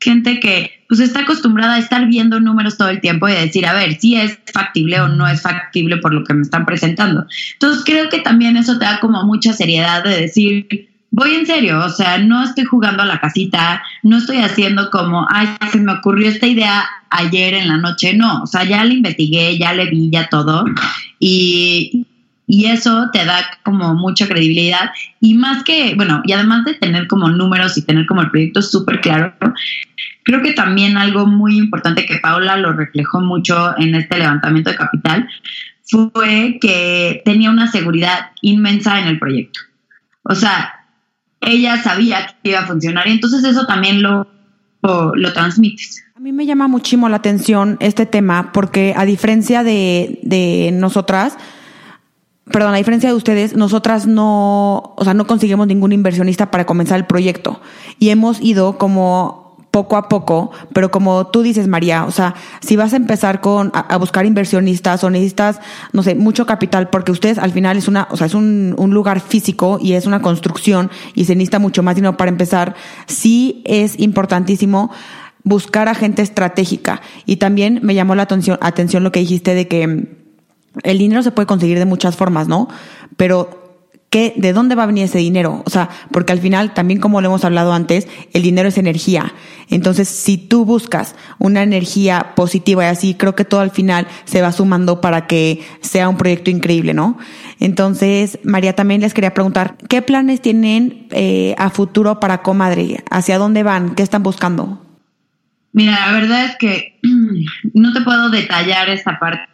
gente 0.00 0.40
que 0.40 0.84
pues 0.88 0.98
está 1.00 1.20
acostumbrada 1.20 1.74
a 1.74 1.78
estar 1.78 2.06
viendo 2.06 2.40
números 2.40 2.76
todo 2.76 2.88
el 2.88 3.00
tiempo 3.00 3.28
y 3.28 3.32
decir, 3.32 3.66
a 3.66 3.74
ver, 3.74 3.98
si 4.00 4.16
es 4.16 4.38
factible 4.52 5.00
o 5.00 5.08
no 5.08 5.28
es 5.28 5.42
factible 5.42 5.98
por 5.98 6.12
lo 6.12 6.24
que 6.24 6.34
me 6.34 6.42
están 6.42 6.66
presentando. 6.66 7.26
Entonces 7.52 7.84
creo 7.84 8.08
que 8.08 8.18
también 8.18 8.56
eso 8.56 8.78
te 8.78 8.84
da 8.84 8.98
como 8.98 9.22
mucha 9.24 9.52
seriedad 9.52 10.02
de 10.02 10.22
decir, 10.22 10.90
voy 11.10 11.34
en 11.34 11.46
serio, 11.46 11.84
o 11.84 11.90
sea, 11.90 12.18
no 12.18 12.44
estoy 12.44 12.64
jugando 12.64 13.02
a 13.02 13.06
la 13.06 13.20
casita, 13.20 13.82
no 14.02 14.18
estoy 14.18 14.38
haciendo 14.38 14.90
como, 14.90 15.26
ay, 15.30 15.48
se 15.70 15.80
me 15.80 15.92
ocurrió 15.92 16.28
esta 16.28 16.46
idea 16.46 16.88
ayer 17.10 17.54
en 17.54 17.68
la 17.68 17.78
noche, 17.78 18.14
no, 18.14 18.42
o 18.42 18.46
sea, 18.46 18.64
ya 18.64 18.84
le 18.84 18.94
investigué, 18.94 19.58
ya 19.58 19.72
le 19.72 19.86
vi, 19.86 20.10
ya 20.10 20.28
todo. 20.28 20.64
Y, 21.18 22.06
y 22.46 22.66
eso 22.66 23.10
te 23.12 23.24
da 23.24 23.44
como 23.64 23.94
mucha 23.94 24.26
credibilidad 24.26 24.90
y 25.20 25.34
más 25.34 25.64
que, 25.64 25.94
bueno, 25.96 26.22
y 26.24 26.32
además 26.32 26.64
de 26.64 26.74
tener 26.74 27.06
como 27.08 27.28
números 27.28 27.76
y 27.76 27.82
tener 27.82 28.06
como 28.06 28.22
el 28.22 28.30
proyecto 28.30 28.62
súper 28.62 29.00
claro, 29.00 29.34
creo 30.24 30.42
que 30.42 30.52
también 30.52 30.96
algo 30.96 31.26
muy 31.26 31.58
importante 31.58 32.06
que 32.06 32.18
Paula 32.18 32.56
lo 32.56 32.72
reflejó 32.72 33.20
mucho 33.20 33.76
en 33.78 33.94
este 33.94 34.18
levantamiento 34.18 34.70
de 34.70 34.76
capital 34.76 35.28
fue 35.82 36.58
que 36.60 37.20
tenía 37.24 37.50
una 37.50 37.66
seguridad 37.66 38.30
inmensa 38.42 39.00
en 39.00 39.08
el 39.08 39.18
proyecto. 39.18 39.58
O 40.22 40.36
sea, 40.36 40.79
ella 41.40 41.82
sabía 41.82 42.36
que 42.42 42.50
iba 42.50 42.60
a 42.60 42.66
funcionar 42.66 43.06
y 43.08 43.12
entonces 43.12 43.44
eso 43.44 43.66
también 43.66 44.02
lo, 44.02 44.26
lo, 44.82 45.32
transmites. 45.32 46.04
A 46.16 46.20
mí 46.20 46.32
me 46.32 46.46
llama 46.46 46.68
muchísimo 46.68 47.08
la 47.08 47.16
atención 47.16 47.76
este 47.80 48.06
tema 48.06 48.52
porque 48.52 48.94
a 48.96 49.04
diferencia 49.04 49.62
de, 49.62 50.20
de 50.22 50.70
nosotras, 50.72 51.36
perdón, 52.44 52.74
a 52.74 52.76
diferencia 52.76 53.08
de 53.08 53.14
ustedes, 53.14 53.56
nosotras 53.56 54.06
no, 54.06 54.94
o 54.96 55.04
sea, 55.04 55.14
no 55.14 55.26
conseguimos 55.26 55.66
ningún 55.66 55.92
inversionista 55.92 56.50
para 56.50 56.66
comenzar 56.66 56.98
el 56.98 57.06
proyecto 57.06 57.60
y 57.98 58.10
hemos 58.10 58.40
ido 58.40 58.76
como 58.76 59.49
poco 59.70 59.96
a 59.96 60.08
poco, 60.08 60.50
pero 60.72 60.90
como 60.90 61.28
tú 61.28 61.42
dices, 61.42 61.68
María, 61.68 62.04
o 62.04 62.10
sea, 62.10 62.34
si 62.60 62.76
vas 62.76 62.92
a 62.92 62.96
empezar 62.96 63.40
con 63.40 63.70
a, 63.74 63.96
buscar 63.98 64.26
inversionistas 64.26 65.04
o 65.04 65.10
necesitas, 65.10 65.60
no 65.92 66.02
sé, 66.02 66.14
mucho 66.14 66.44
capital, 66.46 66.90
porque 66.90 67.12
ustedes 67.12 67.38
al 67.38 67.52
final 67.52 67.76
es 67.76 67.86
una, 67.86 68.08
o 68.10 68.16
sea, 68.16 68.26
es 68.26 68.34
un, 68.34 68.74
un 68.76 68.92
lugar 68.92 69.20
físico 69.20 69.78
y 69.80 69.92
es 69.92 70.06
una 70.06 70.22
construcción 70.22 70.90
y 71.14 71.24
se 71.26 71.34
necesita 71.36 71.58
mucho 71.58 71.82
más 71.82 71.94
dinero 71.94 72.16
para 72.16 72.30
empezar, 72.30 72.74
sí 73.06 73.62
es 73.64 73.98
importantísimo 73.98 74.90
buscar 75.44 75.88
a 75.88 75.94
gente 75.94 76.22
estratégica. 76.22 77.00
Y 77.26 77.36
también 77.36 77.80
me 77.82 77.94
llamó 77.94 78.14
la 78.14 78.22
atención, 78.22 78.58
atención 78.60 79.04
lo 79.04 79.12
que 79.12 79.20
dijiste 79.20 79.54
de 79.54 79.68
que 79.68 80.16
el 80.82 80.98
dinero 80.98 81.22
se 81.22 81.30
puede 81.30 81.46
conseguir 81.46 81.78
de 81.78 81.86
muchas 81.86 82.16
formas, 82.16 82.48
¿no? 82.48 82.68
Pero 83.16 83.59
¿qué, 84.10 84.34
¿de 84.36 84.52
dónde 84.52 84.74
va 84.74 84.82
a 84.82 84.86
venir 84.86 85.04
ese 85.04 85.18
dinero? 85.18 85.62
O 85.64 85.70
sea, 85.70 85.88
porque 86.10 86.32
al 86.32 86.40
final, 86.40 86.74
también 86.74 87.00
como 87.00 87.20
lo 87.20 87.28
hemos 87.28 87.44
hablado 87.44 87.72
antes, 87.72 88.08
el 88.32 88.42
dinero 88.42 88.68
es 88.68 88.76
energía. 88.76 89.32
Entonces, 89.68 90.08
si 90.08 90.36
tú 90.36 90.64
buscas 90.64 91.14
una 91.38 91.62
energía 91.62 92.34
positiva 92.34 92.84
y 92.84 92.88
así, 92.88 93.14
creo 93.14 93.36
que 93.36 93.44
todo 93.44 93.60
al 93.60 93.70
final 93.70 94.08
se 94.24 94.42
va 94.42 94.52
sumando 94.52 95.00
para 95.00 95.26
que 95.26 95.64
sea 95.80 96.08
un 96.08 96.16
proyecto 96.16 96.50
increíble, 96.50 96.92
¿no? 96.92 97.18
Entonces, 97.60 98.40
María, 98.42 98.74
también 98.74 99.00
les 99.00 99.14
quería 99.14 99.32
preguntar, 99.32 99.76
¿qué 99.88 100.02
planes 100.02 100.40
tienen 100.42 101.06
eh, 101.12 101.54
a 101.56 101.70
futuro 101.70 102.18
para 102.18 102.42
Comadre? 102.42 103.04
¿Hacia 103.10 103.38
dónde 103.38 103.62
van? 103.62 103.94
¿Qué 103.94 104.02
están 104.02 104.24
buscando? 104.24 104.84
Mira, 105.72 105.92
la 106.06 106.12
verdad 106.12 106.46
es 106.46 106.56
que 106.56 106.98
no 107.74 107.92
te 107.92 108.00
puedo 108.00 108.28
detallar 108.30 108.88
esta 108.88 109.20
parte 109.20 109.49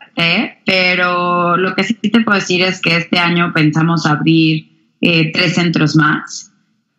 pero 0.64 1.56
lo 1.56 1.74
que 1.74 1.84
sí 1.84 1.94
te 1.94 2.20
puedo 2.20 2.38
decir 2.38 2.62
es 2.62 2.80
que 2.80 2.96
este 2.96 3.18
año 3.18 3.52
pensamos 3.54 4.06
abrir 4.06 4.94
eh, 5.00 5.30
tres 5.32 5.54
centros 5.54 5.94
más 5.94 6.52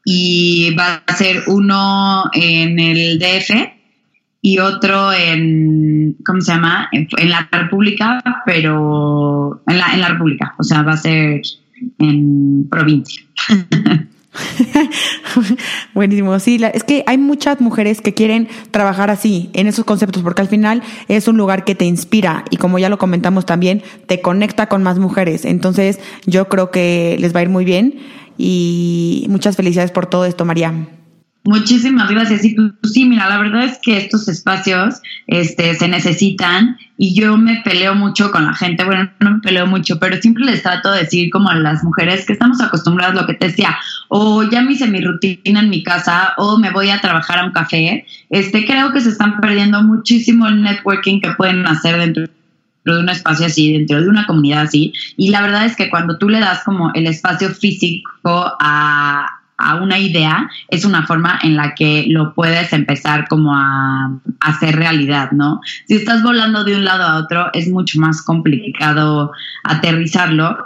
y 0.06 0.74
va 0.76 1.04
a 1.06 1.16
ser 1.16 1.44
uno 1.48 2.26
en 2.34 2.80
el 2.80 3.20
DF 3.20 3.52
y 4.42 4.60
otro 4.60 5.12
en, 5.12 6.16
¿cómo 6.26 6.40
se 6.42 6.54
llama? 6.54 6.90
En, 6.92 7.30
la 7.30 7.50
República, 7.52 8.24
pero 8.46 9.62
en 9.68 9.78
la, 9.78 9.94
en 9.94 10.00
la 10.00 10.10
República, 10.10 10.56
o 10.58 10.64
sea, 10.64 10.84
va 10.84 10.94
a 10.94 10.98
ser 10.98 11.42
en 12.00 12.68
provincia. 12.70 13.22
Buenísimo, 15.94 16.40
sí, 16.40 16.60
es 16.74 16.84
que 16.84 17.04
hay 17.08 17.18
muchas 17.18 17.62
mujeres 17.62 18.02
que 18.02 18.14
quieren 18.14 18.48
trabajar 18.72 19.10
así, 19.10 19.50
en 19.54 19.68
esos 19.68 19.86
conceptos, 19.86 20.24
porque 20.24 20.42
al 20.42 20.48
final 20.48 20.82
es 21.08 21.28
un 21.28 21.38
lugar 21.38 21.64
que 21.64 21.76
te 21.76 21.86
inspira 21.86 22.46
y 22.50 22.58
como 22.58 22.80
ya 22.80 22.90
lo 22.90 22.98
comentamos 22.98 23.46
también, 23.46 23.84
te 24.06 24.22
conecta 24.22 24.68
con 24.68 24.84
más 24.84 25.00
mujeres. 25.00 25.46
Entonces 25.46 26.00
yo 26.26 26.48
creo 26.48 26.72
que 26.72 27.18
les 27.20 27.36
va 27.36 27.40
a 27.40 27.44
ir 27.44 27.50
muy 27.50 27.66
bien 27.66 28.00
y 28.38 29.26
muchas 29.30 29.56
felicidades 29.56 29.92
por 29.92 30.06
todo 30.06 30.26
esto, 30.26 30.46
María. 30.46 30.74
Muchísimas 31.48 32.10
gracias. 32.10 32.44
Y 32.44 32.56
pues, 32.56 32.92
sí, 32.92 33.06
mira, 33.06 33.30
la 33.30 33.38
verdad 33.38 33.64
es 33.64 33.80
que 33.82 33.96
estos 33.96 34.28
espacios 34.28 34.96
este, 35.28 35.76
se 35.76 35.88
necesitan 35.88 36.76
y 36.98 37.16
yo 37.16 37.38
me 37.38 37.62
peleo 37.64 37.96
mucho 37.96 38.32
con 38.32 38.46
la 38.46 38.54
gente. 38.54 38.84
Bueno, 38.84 39.10
no 39.22 39.36
me 39.36 39.40
peleo 39.40 39.66
mucho, 39.66 39.98
pero 39.98 40.18
siempre 40.18 40.44
les 40.44 40.62
trato 40.62 40.92
de 40.92 41.04
decir 41.04 41.30
como 41.32 41.48
a 41.48 41.56
las 41.56 41.86
mujeres 41.86 42.26
que 42.26 42.34
estamos 42.34 42.60
acostumbradas 42.60 43.16
lo 43.16 43.26
que 43.26 43.36
te 43.36 43.48
decía, 43.48 43.78
o 44.10 44.44
ya 44.44 44.62
me 44.62 44.74
hice 44.74 44.88
mi 44.88 45.00
rutina 45.00 45.62
en 45.62 45.70
mi 45.70 45.84
casa 45.84 46.34
o 46.36 46.58
me 46.58 46.70
voy 46.70 46.90
a 46.90 47.00
trabajar 47.00 47.40
a 47.40 47.46
un 47.46 47.54
café. 47.54 48.06
Este, 48.30 48.66
creo 48.66 48.92
que 48.92 49.00
se 49.00 49.08
están 49.08 49.40
perdiendo 49.40 49.82
muchísimo 49.84 50.48
el 50.48 50.62
networking 50.62 51.22
que 51.22 51.32
pueden 51.32 51.66
hacer 51.66 51.98
dentro 51.98 52.26
de 52.84 53.00
un 53.00 53.08
espacio 53.08 53.46
así, 53.46 53.72
dentro 53.72 54.02
de 54.02 54.10
una 54.10 54.28
comunidad 54.28 54.64
así. 54.64 54.92
Y 55.16 55.30
la 55.30 55.42
verdad 55.42 55.66
es 55.66 55.78
que 55.78 55.90
cuando 55.90 56.18
tú 56.18 56.28
le 56.28 56.42
das 56.42 56.66
como 56.66 56.92
el 56.94 57.08
espacio 57.08 57.52
físico 57.52 58.12
a, 58.60 59.37
a 59.58 59.76
una 59.76 59.98
idea, 59.98 60.50
es 60.70 60.86
una 60.86 61.06
forma 61.06 61.40
en 61.42 61.56
la 61.56 61.74
que 61.74 62.06
lo 62.08 62.34
puedes 62.34 62.72
empezar 62.74 63.28
como 63.28 63.56
a, 63.56 64.20
hacer 64.40 64.76
realidad, 64.76 65.32
¿no? 65.32 65.62
Si 65.88 65.96
estás 65.96 66.24
volando 66.24 66.64
de 66.64 66.76
un 66.76 66.86
lado 66.86 67.04
a 67.04 67.18
otro, 67.18 67.50
es 67.54 67.68
mucho 67.70 68.00
más 68.00 68.22
complicado 68.22 69.32
aterrizarlo. 69.64 70.58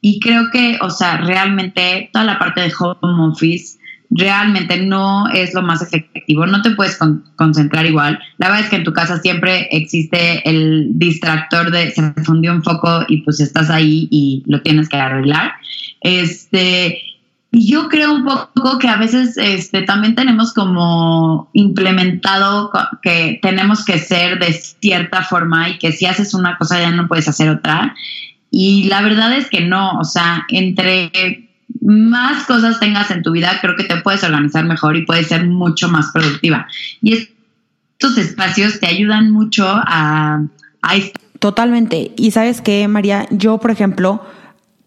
Y 0.00 0.20
creo 0.20 0.50
que, 0.50 0.78
o 0.80 0.90
sea, 0.90 1.18
realmente 1.18 2.08
toda 2.12 2.24
la 2.24 2.38
parte 2.38 2.62
de 2.62 2.72
home 2.78 3.30
office 3.30 3.78
realmente 4.10 4.78
no 4.78 5.28
es 5.28 5.54
lo 5.54 5.62
más 5.62 5.82
efectivo, 5.82 6.46
no 6.46 6.62
te 6.62 6.70
puedes 6.70 6.98
concentrar 7.36 7.86
igual. 7.86 8.18
La 8.38 8.48
verdad 8.48 8.64
es 8.64 8.70
que 8.70 8.76
en 8.76 8.84
tu 8.84 8.92
casa 8.92 9.18
siempre 9.18 9.68
existe 9.70 10.48
el 10.48 10.88
distractor 10.94 11.70
de 11.70 11.92
se 11.92 12.12
fundió 12.24 12.52
un 12.52 12.64
foco 12.64 13.04
y 13.08 13.18
pues 13.18 13.40
estás 13.40 13.70
ahí 13.70 14.08
y 14.10 14.42
lo 14.46 14.62
tienes 14.62 14.88
que 14.88 14.96
arreglar. 14.96 15.52
Este, 16.00 17.02
y 17.52 17.70
yo 17.70 17.88
creo 17.88 18.12
un 18.12 18.24
poco 18.24 18.78
que 18.78 18.88
a 18.88 18.96
veces 18.96 19.36
este, 19.36 19.82
también 19.82 20.14
tenemos 20.14 20.52
como 20.52 21.50
implementado 21.52 22.70
que 23.02 23.40
tenemos 23.42 23.84
que 23.84 23.98
ser 23.98 24.38
de 24.38 24.52
cierta 24.52 25.22
forma 25.24 25.68
y 25.68 25.78
que 25.78 25.90
si 25.90 26.06
haces 26.06 26.32
una 26.32 26.56
cosa 26.56 26.78
ya 26.78 26.92
no 26.92 27.08
puedes 27.08 27.26
hacer 27.26 27.48
otra. 27.48 27.96
Y 28.52 28.84
la 28.84 29.02
verdad 29.02 29.32
es 29.32 29.50
que 29.50 29.62
no, 29.62 29.98
o 29.98 30.04
sea, 30.04 30.46
entre 30.48 31.48
más 31.80 32.44
cosas 32.46 32.78
tengas 32.78 33.10
en 33.10 33.22
tu 33.22 33.32
vida, 33.32 33.58
creo 33.60 33.74
que 33.74 33.84
te 33.84 33.96
puedes 33.96 34.22
organizar 34.22 34.64
mejor 34.64 34.96
y 34.96 35.04
puedes 35.04 35.26
ser 35.26 35.44
mucho 35.46 35.88
más 35.88 36.12
productiva. 36.12 36.68
Y 37.02 37.14
estos 37.14 38.16
espacios 38.16 38.78
te 38.78 38.86
ayudan 38.86 39.32
mucho 39.32 39.66
a... 39.66 40.44
a 40.82 40.94
Totalmente. 41.40 42.12
Y 42.16 42.30
sabes 42.30 42.60
que, 42.60 42.86
María, 42.86 43.26
yo, 43.30 43.58
por 43.58 43.70
ejemplo, 43.70 44.22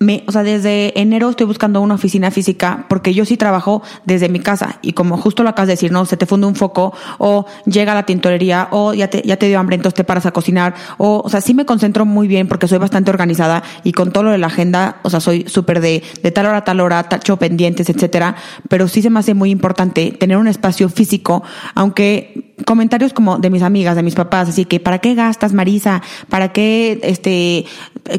me, 0.04 0.24
o 0.28 0.32
sea, 0.32 0.44
desde 0.44 1.00
enero 1.00 1.30
estoy 1.30 1.48
buscando 1.48 1.82
una 1.82 1.96
oficina 1.96 2.30
física 2.30 2.86
porque 2.90 3.14
yo 3.14 3.26
sí 3.26 3.38
trabajo 3.38 3.82
desde 4.06 4.30
mi 4.30 4.40
casa 4.40 4.80
y 4.82 4.94
como 4.94 5.18
justo 5.18 5.44
lo 5.44 5.50
acabas 5.50 5.68
de 5.68 5.74
decir, 5.74 5.92
no, 5.92 6.06
se 6.06 6.18
te 6.18 6.26
funde 6.26 6.48
un 6.48 6.56
foco 6.56 6.94
o 7.18 7.46
llega 7.66 7.94
a 7.94 7.96
la 7.96 8.04
tintorería 8.04 8.68
o 8.72 8.94
ya 8.94 9.10
te, 9.10 9.22
ya 9.24 9.38
te 9.38 9.48
dio 9.48 9.60
hambre, 9.60 9.76
entonces 9.76 9.96
te 9.96 10.04
paras 10.04 10.26
a 10.26 10.32
cocinar 10.32 10.76
o, 10.98 11.22
o 11.24 11.30
sea, 11.30 11.42
sí 11.42 11.54
me 11.54 11.66
concentro 11.66 12.06
muy 12.06 12.28
bien 12.28 12.48
porque 12.48 12.68
soy 12.68 12.78
bastante 12.78 13.10
organizada 13.10 13.64
y 13.84 13.94
con 13.94 14.12
todo 14.12 14.24
lo 14.24 14.32
de 14.32 14.38
la 14.38 14.48
agenda, 14.48 14.98
o 15.04 15.10
sea, 15.10 15.20
soy 15.20 15.46
súper 15.48 15.80
de, 15.80 16.04
de 16.22 16.32
tal 16.32 16.46
hora 16.46 16.58
a 16.58 16.64
tal 16.64 16.80
hora, 16.80 17.04
tacho 17.04 17.38
pendientes, 17.38 17.90
etcétera, 17.90 18.36
pero 18.70 18.88
sí 18.88 19.02
se 19.02 19.10
me 19.10 19.20
hace 19.20 19.34
muy 19.34 19.52
importante 19.52 20.12
tener 20.12 20.38
un 20.38 20.48
espacio 20.48 20.90
físico, 20.90 21.44
aunque 21.76 22.53
comentarios 22.66 23.14
como 23.14 23.40
de 23.40 23.50
mis 23.50 23.62
amigas, 23.62 23.96
de 23.96 24.04
mis 24.04 24.16
papás, 24.16 24.50
así 24.50 24.66
que, 24.66 24.80
¿para 24.80 25.00
qué 25.00 25.16
gastas, 25.16 25.54
Marisa? 25.54 26.02
¿Para 26.30 26.50
qué, 26.50 27.00
este, 27.04 27.66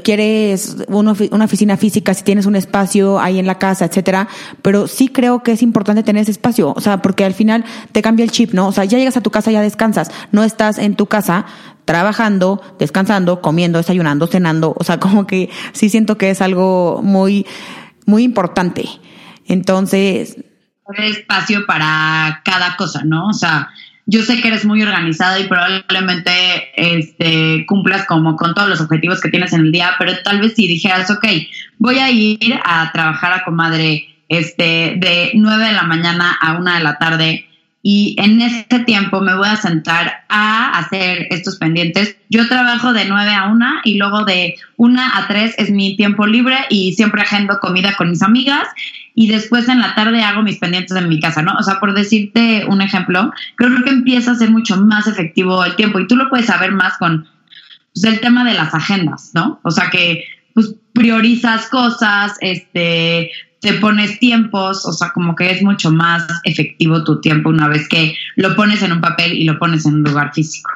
quieres 0.03 0.77
una, 0.89 1.15
una 1.31 1.45
oficina 1.45 1.77
física, 1.77 2.15
si 2.15 2.25
tienes 2.25 2.47
un 2.47 2.57
espacio 2.57 3.21
ahí 3.21 3.39
en 3.39 3.47
la 3.47 3.59
casa, 3.59 3.85
etcétera, 3.85 4.29
pero 4.63 4.87
sí 4.87 5.09
creo 5.09 5.43
que 5.43 5.53
es 5.53 5.63
importante 5.63 6.03
tener 6.03 6.23
ese 6.23 6.33
espacio, 6.33 6.73
o 6.77 6.81
sea, 6.81 7.01
porque 7.01 7.25
al 7.25 7.35
final 7.35 7.65
te 7.93 8.03
cambia 8.03 8.25
el 8.25 8.31
chip, 8.31 8.53
¿no? 8.53 8.69
O 8.69 8.73
sea, 8.73 8.85
ya 8.85 8.99
llegas 8.99 9.17
a 9.17 9.21
tu 9.21 9.31
casa, 9.31 9.51
ya 9.51 9.63
descansas, 9.63 10.11
no 10.33 10.43
estás 10.43 10.79
en 10.79 10.97
tu 10.97 11.07
casa 11.07 11.47
trabajando, 11.85 12.63
descansando, 12.79 13.41
comiendo, 13.41 13.79
desayunando, 13.79 14.27
cenando, 14.27 14.75
o 14.79 14.85
sea, 14.85 14.99
como 15.01 15.27
que 15.27 15.51
sí 15.73 15.89
siento 15.89 16.19
que 16.19 16.31
es 16.31 16.41
algo 16.41 17.01
muy, 17.03 17.47
muy 18.07 18.25
importante. 18.25 18.89
Entonces... 19.47 20.37
Espacio 20.99 21.65
para 21.67 22.43
cada 22.45 22.77
cosa, 22.77 23.03
¿no? 23.05 23.29
O 23.29 23.33
sea, 23.33 23.71
yo 24.07 24.23
sé 24.23 24.41
que 24.41 24.49
eres 24.49 24.65
muy 24.65 24.83
organizada 24.83 25.39
y 25.39 25.49
probablemente 25.49 26.31
este, 26.77 27.65
cumplas 27.67 28.07
como 28.07 28.37
con 28.37 28.55
todos 28.55 28.69
los 28.69 28.81
objetivos 28.81 29.21
que 29.21 29.31
tienes 29.31 29.53
en 29.53 29.63
el 29.63 29.73
día, 29.73 29.93
pero 29.99 30.13
tal 30.23 30.41
vez 30.41 30.55
si 30.55 30.67
dijeras, 30.67 31.11
ok, 31.11 31.27
voy 31.79 31.99
a 31.99 32.11
ir 32.11 32.61
a 32.65 32.91
trabajar 32.93 33.33
a 33.33 33.45
comadre 33.45 34.09
este, 34.29 34.95
de 34.97 35.31
9 35.35 35.67
de 35.67 35.73
la 35.73 35.85
mañana 35.85 36.37
a 36.41 36.59
1 36.59 36.75
de 36.75 36.81
la 36.81 36.99
tarde 36.99 37.47
y 37.87 38.17
en 38.19 38.41
ese 38.41 38.81
tiempo 38.87 39.21
me 39.21 39.37
voy 39.37 39.47
a 39.47 39.57
sentar 39.57 40.25
a 40.31 40.71
hacer 40.79 41.27
estos 41.29 41.59
pendientes. 41.59 42.17
Yo 42.31 42.49
trabajo 42.49 42.95
de 42.95 43.05
9 43.05 43.31
a 43.35 43.49
1 43.49 43.67
y 43.85 43.99
luego 43.99 44.25
de 44.25 44.55
1 44.79 45.03
a 45.03 45.27
3 45.29 45.57
es 45.59 45.71
mi 45.71 45.95
tiempo 45.95 46.27
libre 46.27 46.57
y 46.71 46.95
siempre 46.95 47.21
agendo 47.21 47.59
comida 47.61 47.95
con 47.95 48.09
mis 48.09 48.23
amigas 48.23 48.67
y 49.15 49.29
después 49.29 49.69
en 49.69 49.83
la 49.83 49.95
tarde 49.95 50.23
hago 50.23 50.41
mis 50.41 50.57
pendientes 50.57 50.97
en 50.97 51.11
mi 51.11 51.21
casa, 51.21 51.43
¿no? 51.43 51.53
O 51.59 51.63
sea, 51.63 51.79
por 51.79 51.93
decirte 51.93 52.65
un 52.67 52.81
ejemplo, 52.81 53.31
creo 53.57 53.85
que 53.85 53.91
empieza 53.91 54.31
a 54.31 54.37
ser 54.37 54.51
mucho 54.51 54.79
más 54.79 55.07
efectivo 55.07 55.63
el 55.63 55.77
tiempo 55.77 56.01
y 56.01 56.07
tú 56.07 56.17
lo 56.17 56.31
puedes 56.31 56.47
saber 56.47 56.73
más 56.73 56.97
con 56.97 57.29
pues, 57.93 58.05
el 58.05 58.19
tema 58.21 58.45
de 58.45 58.55
las 58.55 58.73
agendas, 58.73 59.33
¿no? 59.35 59.61
O 59.63 59.71
sea 59.71 59.91
que 59.91 60.25
pues 60.55 60.75
priorizas 60.95 61.69
cosas, 61.69 62.33
este, 62.41 63.31
te 63.65 63.73
pones 63.75 64.21
tiempos, 64.21 64.85
o 64.85 64.93
sea, 64.93 65.11
como 65.15 65.35
que 65.35 65.51
es 65.51 65.63
mucho 65.63 65.91
más 65.91 66.27
efectivo 66.45 67.03
tu 67.03 67.21
tiempo 67.21 67.49
una 67.49 67.67
vez 67.67 67.89
que 67.89 68.15
lo 68.37 68.55
pones 68.55 68.83
en 68.83 68.93
un 68.93 69.01
papel 69.01 69.33
y 69.33 69.45
lo 69.45 69.59
pones 69.59 69.87
en 69.87 69.95
un 69.95 70.03
lugar 70.03 70.33
físico. 70.35 70.71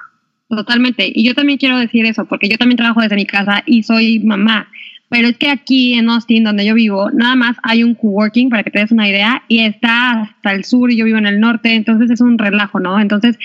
Totalmente. 0.48 1.12
Y 1.14 1.22
yo 1.24 1.34
también 1.34 1.58
quiero 1.58 1.78
decir 1.78 2.06
eso, 2.06 2.24
porque 2.24 2.48
yo 2.48 2.56
también 2.56 2.78
trabajo 2.78 3.02
desde 3.02 3.16
mi 3.16 3.26
casa 3.26 3.62
y 3.66 3.82
soy 3.82 4.20
mamá. 4.20 4.68
Pero 5.10 5.28
es 5.28 5.36
que 5.36 5.50
aquí 5.50 5.94
en 5.94 6.08
Austin, 6.08 6.44
donde 6.44 6.64
yo 6.64 6.74
vivo, 6.74 7.10
nada 7.10 7.34
más 7.34 7.56
hay 7.62 7.84
un 7.84 7.94
coworking, 7.94 8.48
para 8.48 8.62
que 8.62 8.70
te 8.70 8.78
des 8.78 8.90
una 8.90 9.08
idea, 9.08 9.42
y 9.48 9.60
está 9.60 10.22
hasta 10.22 10.52
el 10.52 10.64
sur 10.64 10.90
y 10.90 10.96
yo 10.96 11.04
vivo 11.04 11.18
en 11.18 11.26
el 11.26 11.40
norte, 11.40 11.74
entonces 11.74 12.10
es 12.10 12.22
un 12.22 12.38
relajo, 12.38 12.80
¿no? 12.80 12.98
Entonces, 12.98 13.38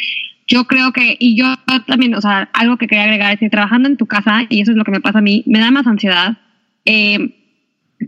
yo 0.47 0.65
creo 0.65 0.93
que, 0.93 1.17
y 1.19 1.38
yo 1.38 1.45
también, 1.86 2.15
o 2.15 2.21
sea, 2.21 2.49
algo 2.53 2.77
que 2.77 2.88
quería 2.88 3.03
agregar 3.03 3.34
es 3.34 3.39
que 3.39 3.49
trabajando 3.49 3.89
en 3.89 3.97
tu 3.97 4.06
casa, 4.06 4.45
y 4.49 4.62
eso 4.62 4.71
es 4.71 4.77
lo 4.77 4.86
que 4.86 4.91
me 4.91 5.01
pasa 5.01 5.19
a 5.19 5.21
mí, 5.21 5.43
me 5.45 5.60
da 5.60 5.71
más 5.71 5.88
ansiedad. 5.88 6.38
Eh, 6.86 7.42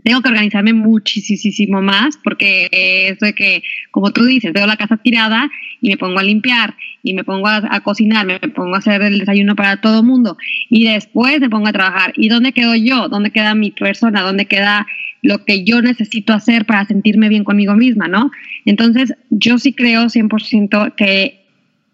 tengo 0.04 0.22
que 0.22 0.28
organizarme 0.28 0.72
muchísimo 0.72 1.82
más 1.82 2.16
porque 2.22 2.68
eso 2.72 3.26
de 3.26 3.34
que, 3.34 3.62
como 3.90 4.10
tú 4.10 4.24
dices, 4.24 4.52
veo 4.52 4.66
la 4.66 4.76
casa 4.76 4.96
tirada 4.96 5.50
y 5.80 5.90
me 5.90 5.96
pongo 5.96 6.18
a 6.18 6.22
limpiar 6.22 6.74
y 7.02 7.14
me 7.14 7.24
pongo 7.24 7.48
a, 7.48 7.80
cocinar, 7.80 8.26
me 8.26 8.38
pongo 8.40 8.74
a 8.74 8.78
hacer 8.78 9.02
el 9.02 9.18
desayuno 9.18 9.54
para 9.54 9.80
todo 9.80 10.00
el 10.00 10.06
mundo 10.06 10.36
y 10.70 10.86
después 10.86 11.40
me 11.40 11.50
pongo 11.50 11.68
a 11.68 11.72
trabajar. 11.72 12.12
¿Y 12.16 12.28
dónde 12.28 12.52
quedo 12.52 12.74
yo? 12.74 13.08
¿Dónde 13.08 13.30
queda 13.30 13.54
mi 13.54 13.70
persona? 13.70 14.22
¿Dónde 14.22 14.46
queda 14.46 14.86
lo 15.22 15.44
que 15.44 15.64
yo 15.64 15.82
necesito 15.82 16.32
hacer 16.32 16.66
para 16.66 16.84
sentirme 16.84 17.28
bien 17.28 17.44
conmigo 17.44 17.74
misma? 17.74 18.08
¿no? 18.08 18.30
Entonces, 18.64 19.14
yo 19.30 19.58
sí 19.58 19.72
creo 19.72 20.04
100% 20.06 20.94
que 20.94 21.44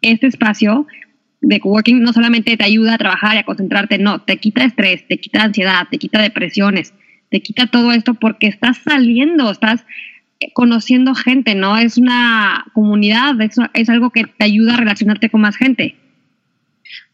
este 0.00 0.26
espacio 0.26 0.86
de 1.40 1.60
coworking 1.60 2.02
no 2.02 2.12
solamente 2.12 2.56
te 2.56 2.64
ayuda 2.64 2.94
a 2.94 2.98
trabajar 2.98 3.34
y 3.34 3.38
a 3.38 3.44
concentrarte, 3.44 3.98
no, 3.98 4.22
te 4.22 4.36
quita 4.36 4.64
estrés, 4.64 5.06
te 5.08 5.18
quita 5.18 5.42
ansiedad, 5.42 5.88
te 5.90 5.98
quita 5.98 6.22
depresiones 6.22 6.94
te 7.32 7.42
quita 7.42 7.66
todo 7.66 7.90
esto 7.92 8.14
porque 8.14 8.46
estás 8.46 8.78
saliendo, 8.84 9.50
estás 9.50 9.84
conociendo 10.52 11.14
gente, 11.14 11.54
¿no? 11.54 11.78
Es 11.78 11.96
una 11.96 12.66
comunidad, 12.74 13.40
es, 13.40 13.56
es 13.72 13.88
algo 13.88 14.10
que 14.10 14.24
te 14.24 14.44
ayuda 14.44 14.74
a 14.74 14.76
relacionarte 14.76 15.30
con 15.30 15.40
más 15.40 15.56
gente. 15.56 15.96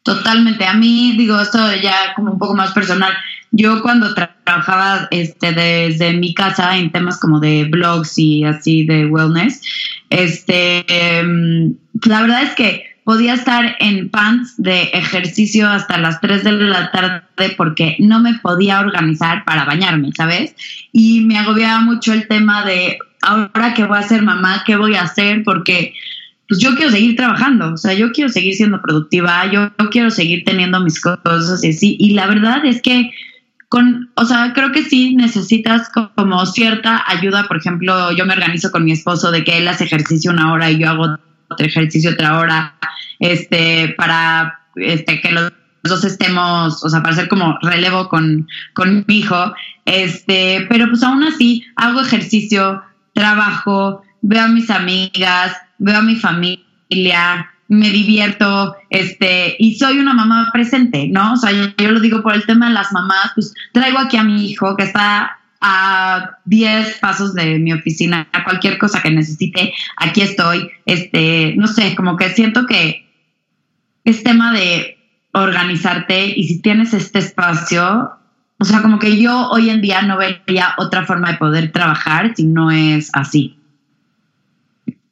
Totalmente. 0.02 0.66
A 0.66 0.74
mí, 0.74 1.14
digo, 1.16 1.40
esto 1.40 1.58
ya 1.80 2.14
como 2.16 2.32
un 2.32 2.38
poco 2.38 2.54
más 2.54 2.72
personal. 2.72 3.12
Yo 3.52 3.80
cuando 3.80 4.12
trabajaba 4.14 5.06
este, 5.10 5.52
desde 5.52 6.14
mi 6.14 6.34
casa 6.34 6.76
en 6.76 6.90
temas 6.90 7.20
como 7.20 7.38
de 7.38 7.64
blogs 7.64 8.18
y 8.18 8.44
así 8.44 8.84
de 8.86 9.06
wellness, 9.06 9.62
este, 10.10 10.84
em, 10.88 11.76
la 12.06 12.22
verdad 12.22 12.42
es 12.42 12.54
que 12.54 12.87
podía 13.08 13.32
estar 13.32 13.74
en 13.80 14.10
pants 14.10 14.52
de 14.58 14.82
ejercicio 14.92 15.66
hasta 15.66 15.96
las 15.96 16.20
3 16.20 16.44
de 16.44 16.52
la 16.52 16.90
tarde 16.90 17.54
porque 17.56 17.96
no 18.00 18.20
me 18.20 18.34
podía 18.34 18.80
organizar 18.80 19.46
para 19.46 19.64
bañarme, 19.64 20.12
¿sabes? 20.14 20.54
Y 20.92 21.22
me 21.22 21.38
agobiaba 21.38 21.80
mucho 21.80 22.12
el 22.12 22.28
tema 22.28 22.66
de 22.66 22.98
ahora 23.22 23.72
que 23.72 23.86
voy 23.86 23.96
a 23.96 24.02
ser 24.02 24.20
mamá, 24.20 24.62
¿qué 24.66 24.76
voy 24.76 24.94
a 24.94 25.04
hacer? 25.04 25.42
Porque 25.42 25.94
pues 26.48 26.60
yo 26.60 26.74
quiero 26.74 26.90
seguir 26.90 27.16
trabajando, 27.16 27.72
o 27.72 27.76
sea, 27.78 27.94
yo 27.94 28.12
quiero 28.12 28.28
seguir 28.28 28.52
siendo 28.52 28.82
productiva, 28.82 29.50
yo, 29.50 29.72
quiero 29.90 30.10
seguir 30.10 30.44
teniendo 30.44 30.78
mis 30.80 31.00
cosas 31.00 31.64
y 31.64 31.70
así. 31.70 31.96
Y 31.98 32.10
la 32.10 32.26
verdad 32.26 32.62
es 32.66 32.82
que 32.82 33.10
con, 33.70 34.10
o 34.16 34.26
sea, 34.26 34.52
creo 34.52 34.70
que 34.70 34.82
sí 34.82 35.16
necesitas 35.16 35.90
como 36.14 36.44
cierta 36.44 37.02
ayuda. 37.06 37.48
Por 37.48 37.56
ejemplo, 37.56 38.12
yo 38.12 38.26
me 38.26 38.34
organizo 38.34 38.70
con 38.70 38.84
mi 38.84 38.92
esposo 38.92 39.30
de 39.30 39.44
que 39.44 39.56
él 39.56 39.66
hace 39.66 39.84
ejercicio 39.84 40.30
una 40.30 40.52
hora 40.52 40.70
y 40.70 40.78
yo 40.78 40.90
hago 40.90 41.16
otro 41.48 41.66
ejercicio 41.66 42.10
otra 42.10 42.38
hora 42.38 42.74
este, 43.18 43.94
para 43.96 44.60
este, 44.76 45.20
que 45.20 45.32
los 45.32 45.52
dos 45.82 46.04
estemos, 46.04 46.84
o 46.84 46.88
sea, 46.88 47.00
para 47.02 47.14
hacer 47.14 47.28
como 47.28 47.58
relevo 47.62 48.08
con, 48.08 48.46
con 48.74 49.04
mi 49.06 49.18
hijo, 49.18 49.54
este, 49.84 50.66
pero 50.68 50.88
pues 50.88 51.02
aún 51.02 51.22
así 51.24 51.64
hago 51.76 52.00
ejercicio, 52.00 52.82
trabajo, 53.12 54.02
veo 54.22 54.44
a 54.44 54.48
mis 54.48 54.70
amigas, 54.70 55.56
veo 55.78 55.98
a 55.98 56.02
mi 56.02 56.16
familia, 56.16 57.50
me 57.68 57.90
divierto, 57.90 58.76
este, 58.90 59.56
y 59.58 59.74
soy 59.74 59.98
una 59.98 60.14
mamá 60.14 60.48
presente, 60.52 61.08
¿no? 61.08 61.34
O 61.34 61.36
sea, 61.36 61.50
yo, 61.52 61.90
lo 61.90 62.00
digo 62.00 62.22
por 62.22 62.34
el 62.34 62.46
tema 62.46 62.68
de 62.68 62.74
las 62.74 62.92
mamás, 62.92 63.32
pues 63.34 63.54
traigo 63.72 63.98
aquí 63.98 64.16
a 64.16 64.24
mi 64.24 64.50
hijo 64.50 64.74
que 64.76 64.84
está 64.84 65.38
a 65.60 66.38
10 66.44 66.98
pasos 66.98 67.34
de 67.34 67.58
mi 67.58 67.72
oficina, 67.72 68.28
a 68.32 68.44
cualquier 68.44 68.78
cosa 68.78 69.02
que 69.02 69.10
necesite, 69.10 69.74
aquí 69.96 70.22
estoy, 70.22 70.70
este, 70.86 71.54
no 71.56 71.66
sé, 71.66 71.94
como 71.94 72.16
que 72.16 72.30
siento 72.30 72.64
que 72.66 73.07
es 74.08 74.22
tema 74.22 74.52
de 74.52 74.96
organizarte 75.32 76.26
y 76.34 76.44
si 76.44 76.62
tienes 76.62 76.94
este 76.94 77.18
espacio, 77.18 78.10
o 78.58 78.64
sea, 78.64 78.80
como 78.80 78.98
que 78.98 79.20
yo 79.20 79.50
hoy 79.50 79.68
en 79.68 79.82
día 79.82 80.00
no 80.00 80.16
vería 80.16 80.74
otra 80.78 81.04
forma 81.04 81.32
de 81.32 81.36
poder 81.36 81.72
trabajar 81.72 82.34
si 82.34 82.46
no 82.46 82.70
es 82.70 83.10
así. 83.12 83.58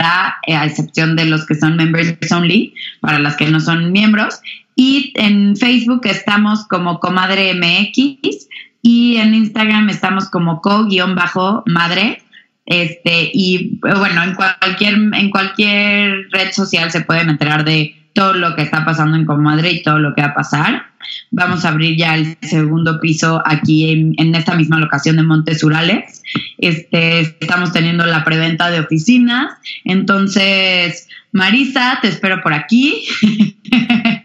eh, 0.47 0.55
a 0.55 0.65
excepción 0.65 1.17
de 1.17 1.25
los 1.25 1.45
que 1.45 1.55
son 1.55 1.75
members 1.75 2.31
only, 2.31 2.73
para 3.01 3.19
las 3.19 3.35
que 3.35 3.47
no 3.47 3.59
son 3.59 3.91
miembros. 3.91 4.39
Y 4.75 5.11
en 5.15 5.57
Facebook 5.57 6.01
estamos 6.05 6.65
como 6.69 7.01
Comadre 7.01 7.53
MX 7.53 8.47
y 8.81 9.17
en 9.17 9.35
Instagram 9.35 9.89
estamos 9.89 10.29
como 10.29 10.61
co-madre. 10.61 12.23
Este, 12.65 13.31
y 13.33 13.79
bueno, 13.81 14.23
en 14.23 14.33
cualquier, 14.33 14.93
en 14.93 15.29
cualquier 15.29 16.29
red 16.31 16.53
social 16.53 16.89
se 16.89 17.01
pueden 17.01 17.29
enterar 17.29 17.65
de 17.65 18.00
todo 18.13 18.33
lo 18.33 18.55
que 18.55 18.63
está 18.63 18.85
pasando 18.85 19.17
en 19.17 19.25
Comadre 19.25 19.71
y 19.71 19.83
todo 19.83 19.99
lo 19.99 20.13
que 20.13 20.21
va 20.21 20.29
a 20.29 20.33
pasar. 20.33 20.85
Vamos 21.31 21.65
a 21.65 21.69
abrir 21.69 21.97
ya 21.97 22.15
el 22.15 22.37
segundo 22.41 22.99
piso 22.99 23.41
aquí 23.45 24.13
en, 24.17 24.35
esta 24.35 24.55
misma 24.55 24.79
locación 24.79 25.15
de 25.15 25.23
Montes 25.23 25.63
Urales. 25.63 26.21
Este, 26.57 27.21
estamos 27.21 27.71
teniendo 27.71 28.05
la 28.05 28.23
preventa 28.23 28.69
de 28.69 28.79
oficinas. 28.79 29.53
Entonces, 29.83 31.07
Marisa, 31.31 31.99
te 32.01 32.09
espero 32.09 32.41
por 32.41 32.53
aquí. 32.53 33.05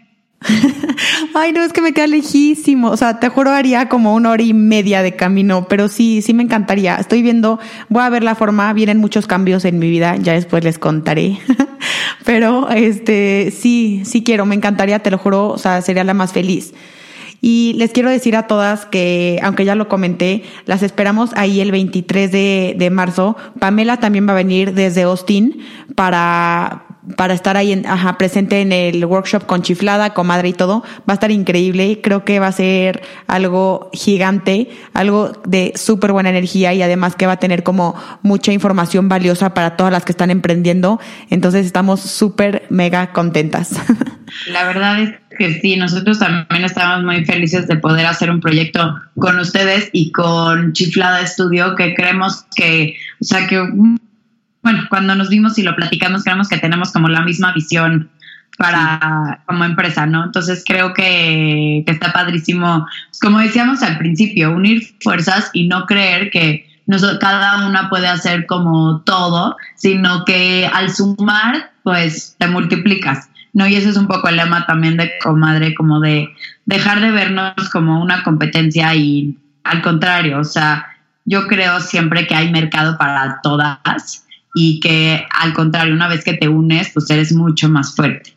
Ay, 1.33 1.51
no, 1.51 1.63
es 1.63 1.73
que 1.73 1.81
me 1.81 1.93
queda 1.93 2.07
lejísimo. 2.07 2.89
O 2.89 2.97
sea, 2.97 3.19
te 3.19 3.29
juro, 3.29 3.51
haría 3.51 3.89
como 3.89 4.13
una 4.13 4.31
hora 4.31 4.43
y 4.43 4.53
media 4.53 5.01
de 5.01 5.15
camino, 5.15 5.67
pero 5.67 5.87
sí, 5.87 6.21
sí 6.21 6.33
me 6.33 6.43
encantaría. 6.43 6.95
Estoy 6.95 7.21
viendo, 7.21 7.59
voy 7.89 8.03
a 8.03 8.09
ver 8.09 8.23
la 8.23 8.35
forma, 8.35 8.71
vienen 8.73 8.97
muchos 8.97 9.27
cambios 9.27 9.65
en 9.65 9.79
mi 9.79 9.89
vida, 9.89 10.15
ya 10.17 10.33
después 10.33 10.63
les 10.63 10.79
contaré. 10.79 11.39
pero 12.25 12.69
este, 12.69 13.53
sí, 13.57 14.01
sí 14.05 14.23
quiero, 14.23 14.45
me 14.45 14.55
encantaría, 14.55 14.99
te 14.99 15.11
lo 15.11 15.17
juro, 15.17 15.49
o 15.49 15.57
sea, 15.57 15.81
sería 15.81 16.03
la 16.03 16.13
más 16.13 16.33
feliz. 16.33 16.73
Y 17.39 17.73
les 17.77 17.91
quiero 17.91 18.09
decir 18.09 18.35
a 18.35 18.47
todas 18.47 18.85
que, 18.85 19.39
aunque 19.43 19.63
ya 19.63 19.75
lo 19.75 19.87
comenté, 19.87 20.43
las 20.65 20.81
esperamos 20.81 21.31
ahí 21.35 21.61
el 21.61 21.71
23 21.71 22.31
de, 22.31 22.75
de 22.77 22.89
marzo. 22.89 23.37
Pamela 23.59 23.97
también 23.97 24.27
va 24.27 24.31
a 24.31 24.37
venir 24.37 24.73
desde 24.73 25.03
Austin 25.03 25.59
para, 25.93 26.86
para 27.15 27.33
estar 27.33 27.57
ahí 27.57 27.71
en, 27.71 27.85
ajá, 27.85 28.17
presente 28.17 28.61
en 28.61 28.71
el 28.71 29.03
workshop 29.05 29.45
con 29.45 29.61
chiflada, 29.61 30.13
comadre 30.13 30.49
y 30.49 30.53
todo, 30.53 30.83
va 30.99 31.13
a 31.13 31.13
estar 31.13 31.31
increíble. 31.31 32.01
Creo 32.01 32.25
que 32.25 32.39
va 32.39 32.47
a 32.47 32.51
ser 32.51 33.01
algo 33.27 33.89
gigante, 33.93 34.69
algo 34.93 35.31
de 35.45 35.73
súper 35.75 36.11
buena 36.11 36.29
energía 36.29 36.73
y 36.73 36.81
además 36.81 37.15
que 37.15 37.25
va 37.25 37.33
a 37.33 37.39
tener 37.39 37.63
como 37.63 37.95
mucha 38.21 38.51
información 38.51 39.09
valiosa 39.09 39.53
para 39.53 39.77
todas 39.77 39.91
las 39.91 40.05
que 40.05 40.11
están 40.11 40.31
emprendiendo. 40.31 40.99
Entonces 41.29 41.65
estamos 41.65 42.01
súper 42.01 42.65
mega 42.69 43.13
contentas. 43.13 43.71
La 44.47 44.65
verdad 44.65 44.99
es 45.01 45.13
que 45.37 45.59
sí, 45.61 45.77
nosotros 45.77 46.19
también 46.19 46.65
estamos 46.65 47.03
muy 47.03 47.23
felices 47.23 47.67
de 47.67 47.77
poder 47.77 48.05
hacer 48.05 48.29
un 48.29 48.41
proyecto 48.41 48.95
con 49.17 49.39
ustedes 49.39 49.89
y 49.93 50.11
con 50.11 50.73
Chiflada 50.73 51.21
Estudio, 51.21 51.75
que 51.75 51.93
creemos 51.93 52.45
que, 52.55 52.95
o 53.21 53.23
sea, 53.23 53.47
que 53.47 53.61
bueno, 54.67 54.83
cuando 54.89 55.15
nos 55.15 55.29
vimos 55.29 55.57
y 55.57 55.63
lo 55.63 55.77
platicamos, 55.77 56.25
creemos 56.25 56.49
que 56.49 56.57
tenemos 56.57 56.91
como 56.91 57.07
la 57.07 57.21
misma 57.21 57.53
visión 57.53 58.09
para 58.57 59.39
como 59.45 59.63
empresa, 59.63 60.05
¿no? 60.05 60.25
Entonces 60.25 60.61
creo 60.67 60.93
que, 60.93 61.83
que 61.85 61.91
está 61.93 62.11
padrísimo, 62.11 62.85
pues, 63.07 63.21
como 63.21 63.39
decíamos 63.39 63.81
al 63.81 63.97
principio, 63.97 64.51
unir 64.51 64.85
fuerzas 64.99 65.51
y 65.53 65.69
no 65.69 65.85
creer 65.85 66.31
que 66.31 66.67
cada 67.21 67.65
una 67.65 67.87
puede 67.89 68.09
hacer 68.09 68.45
como 68.45 69.03
todo, 69.05 69.55
sino 69.77 70.25
que 70.25 70.69
al 70.73 70.89
sumar, 70.89 71.71
pues 71.83 72.35
te 72.37 72.47
multiplicas. 72.47 73.29
¿no? 73.53 73.67
Y 73.67 73.77
ese 73.77 73.87
es 73.87 73.95
un 73.95 74.07
poco 74.07 74.27
el 74.27 74.35
lema 74.35 74.65
también 74.65 74.97
de 74.97 75.13
comadre, 75.23 75.75
como 75.75 76.01
de 76.01 76.27
dejar 76.65 76.99
de 76.99 77.11
vernos 77.11 77.53
como 77.71 78.01
una 78.01 78.21
competencia 78.23 78.93
y 78.95 79.37
al 79.63 79.81
contrario, 79.81 80.39
o 80.39 80.43
sea, 80.43 80.87
yo 81.23 81.47
creo 81.47 81.79
siempre 81.79 82.27
que 82.27 82.35
hay 82.35 82.51
mercado 82.51 82.97
para 82.97 83.39
todas 83.41 84.26
y 84.59 84.79
que 84.79 85.23
al 85.29 85.53
contrario, 85.53 85.93
una 85.93 86.07
vez 86.07 86.23
que 86.23 86.33
te 86.33 86.47
unes, 86.47 86.89
pues 86.91 87.07
eres 87.11 87.31
mucho 87.31 87.69
más 87.69 87.95
fuerte. 87.95 88.31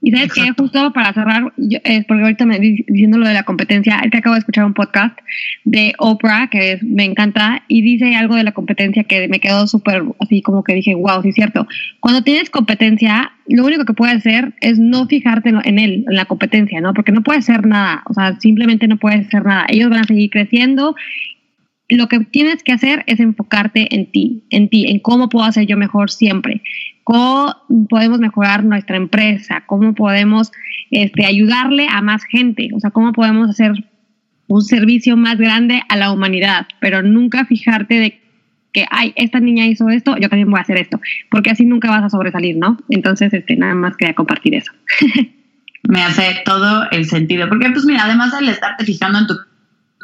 Y 0.00 0.12
sabes 0.12 0.32
que 0.32 0.52
justo 0.56 0.92
para 0.92 1.12
cerrar, 1.14 1.52
es 1.56 2.04
porque 2.04 2.22
ahorita 2.22 2.44
me 2.44 2.60
diciendo 2.60 3.18
lo 3.18 3.26
de 3.26 3.32
la 3.32 3.42
competencia, 3.42 4.00
es 4.04 4.10
que 4.10 4.18
acabo 4.18 4.34
de 4.34 4.40
escuchar 4.40 4.66
un 4.66 4.74
podcast 4.74 5.18
de 5.64 5.94
Oprah 5.98 6.48
que 6.48 6.78
me 6.82 7.04
encanta 7.04 7.64
y 7.68 7.80
dice 7.80 8.14
algo 8.14 8.36
de 8.36 8.44
la 8.44 8.52
competencia 8.52 9.04
que 9.04 9.26
me 9.28 9.40
quedó 9.40 9.66
súper 9.66 10.04
así 10.20 10.42
como 10.42 10.62
que 10.62 10.74
dije, 10.74 10.94
wow, 10.94 11.22
sí 11.22 11.30
es 11.30 11.34
cierto. 11.34 11.66
Cuando 12.00 12.22
tienes 12.22 12.50
competencia, 12.50 13.32
lo 13.48 13.64
único 13.64 13.86
que 13.86 13.94
puedes 13.94 14.16
hacer 14.16 14.52
es 14.60 14.78
no 14.78 15.06
fijarte 15.06 15.48
en 15.48 15.78
él, 15.78 16.04
en 16.06 16.16
la 16.16 16.26
competencia, 16.26 16.82
¿no? 16.82 16.92
Porque 16.92 17.10
no 17.10 17.22
puedes 17.22 17.48
hacer 17.48 17.66
nada, 17.66 18.02
o 18.04 18.12
sea, 18.12 18.38
simplemente 18.38 18.86
no 18.86 18.98
puedes 18.98 19.26
hacer 19.26 19.44
nada. 19.44 19.64
Ellos 19.70 19.88
van 19.88 20.00
a 20.00 20.04
seguir 20.04 20.28
creciendo 20.28 20.94
lo 21.88 22.08
que 22.08 22.20
tienes 22.20 22.62
que 22.62 22.72
hacer 22.72 23.04
es 23.06 23.20
enfocarte 23.20 23.94
en 23.94 24.10
ti, 24.10 24.44
en 24.50 24.68
ti, 24.68 24.90
en 24.90 25.00
cómo 25.00 25.28
puedo 25.28 25.44
hacer 25.44 25.66
yo 25.66 25.76
mejor 25.76 26.10
siempre, 26.10 26.62
cómo 27.04 27.54
podemos 27.88 28.18
mejorar 28.18 28.64
nuestra 28.64 28.96
empresa, 28.96 29.64
cómo 29.66 29.94
podemos 29.94 30.50
este, 30.90 31.26
ayudarle 31.26 31.86
a 31.90 32.00
más 32.00 32.24
gente, 32.24 32.70
o 32.74 32.80
sea, 32.80 32.90
cómo 32.90 33.12
podemos 33.12 33.50
hacer 33.50 33.72
un 34.46 34.62
servicio 34.62 35.16
más 35.16 35.36
grande 35.38 35.82
a 35.88 35.96
la 35.96 36.10
humanidad, 36.10 36.66
pero 36.80 37.02
nunca 37.02 37.44
fijarte 37.44 37.94
de 37.94 38.20
que, 38.72 38.86
ay, 38.90 39.12
esta 39.16 39.40
niña 39.40 39.66
hizo 39.66 39.88
esto, 39.88 40.16
yo 40.16 40.28
también 40.28 40.50
voy 40.50 40.58
a 40.58 40.62
hacer 40.62 40.78
esto, 40.78 41.00
porque 41.30 41.50
así 41.50 41.64
nunca 41.64 41.90
vas 41.90 42.02
a 42.02 42.10
sobresalir, 42.10 42.56
¿no? 42.56 42.78
Entonces, 42.90 43.32
este, 43.32 43.56
nada 43.56 43.74
más 43.74 43.96
quería 43.96 44.14
compartir 44.14 44.54
eso. 44.54 44.72
Me 45.84 46.02
hace 46.02 46.42
todo 46.44 46.90
el 46.90 47.04
sentido, 47.04 47.48
porque 47.48 47.70
pues 47.70 47.84
mira, 47.84 48.04
además 48.04 48.38
de 48.38 48.50
estarte 48.50 48.84
fijando 48.84 49.18
en 49.18 49.26
tu 49.26 49.34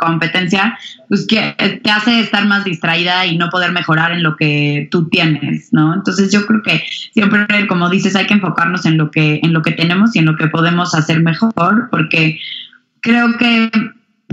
competencia, 0.00 0.78
pues 1.08 1.26
que 1.26 1.54
te 1.82 1.90
hace 1.90 2.20
estar 2.20 2.46
más 2.46 2.64
distraída 2.64 3.26
y 3.26 3.36
no 3.36 3.50
poder 3.50 3.72
mejorar 3.72 4.12
en 4.12 4.22
lo 4.22 4.36
que 4.36 4.88
tú 4.90 5.08
tienes, 5.08 5.72
¿no? 5.72 5.94
Entonces 5.94 6.32
yo 6.32 6.46
creo 6.46 6.62
que 6.62 6.82
siempre, 7.12 7.66
como 7.68 7.88
dices, 7.90 8.16
hay 8.16 8.26
que 8.26 8.34
enfocarnos 8.34 8.86
en 8.86 8.96
lo 8.96 9.10
que, 9.10 9.40
en 9.42 9.52
lo 9.52 9.62
que 9.62 9.72
tenemos 9.72 10.16
y 10.16 10.20
en 10.20 10.26
lo 10.26 10.36
que 10.36 10.48
podemos 10.48 10.94
hacer 10.94 11.20
mejor, 11.20 11.88
porque 11.90 12.40
creo 13.00 13.36
que 13.38 13.70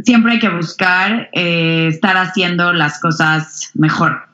siempre 0.03 0.33
hay 0.33 0.39
que 0.39 0.49
buscar 0.49 1.29
eh, 1.33 1.87
estar 1.87 2.17
haciendo 2.17 2.73
las 2.73 2.99
cosas 2.99 3.71
mejor, 3.73 4.27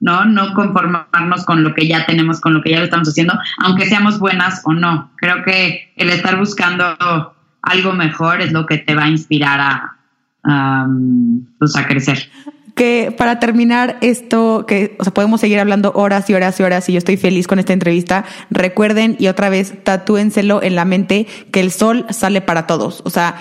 ¿no? 0.00 0.24
No 0.24 0.54
conformarnos 0.54 1.44
con 1.44 1.62
lo 1.62 1.74
que 1.74 1.86
ya 1.86 2.06
tenemos, 2.06 2.40
con 2.40 2.54
lo 2.54 2.62
que 2.62 2.70
ya 2.70 2.78
lo 2.78 2.84
estamos 2.84 3.08
haciendo, 3.08 3.38
aunque 3.58 3.86
seamos 3.86 4.18
buenas 4.18 4.62
o 4.64 4.72
no. 4.72 5.12
Creo 5.16 5.42
que 5.44 5.92
el 5.96 6.10
estar 6.10 6.38
buscando 6.38 7.34
algo 7.62 7.92
mejor 7.92 8.40
es 8.40 8.52
lo 8.52 8.66
que 8.66 8.78
te 8.78 8.94
va 8.94 9.04
a 9.04 9.08
inspirar 9.08 9.60
a, 9.60 9.99
pues 10.42 11.76
a 11.76 11.86
crecer. 11.86 12.30
Que 12.74 13.14
para 13.16 13.40
terminar 13.40 13.98
esto, 14.00 14.64
que 14.66 14.96
o 14.98 15.04
sea, 15.04 15.12
podemos 15.12 15.40
seguir 15.40 15.58
hablando 15.58 15.92
horas 15.94 16.30
y 16.30 16.34
horas 16.34 16.58
y 16.60 16.62
horas 16.62 16.88
y 16.88 16.92
yo 16.92 16.98
estoy 16.98 17.16
feliz 17.16 17.46
con 17.46 17.58
esta 17.58 17.72
entrevista. 17.72 18.24
Recuerden 18.50 19.16
y 19.18 19.26
otra 19.26 19.50
vez 19.50 19.74
tatúenselo 19.84 20.62
en 20.62 20.76
la 20.76 20.84
mente 20.84 21.26
que 21.52 21.60
el 21.60 21.72
sol 21.72 22.06
sale 22.10 22.40
para 22.40 22.66
todos. 22.66 23.02
O 23.04 23.10
sea, 23.10 23.36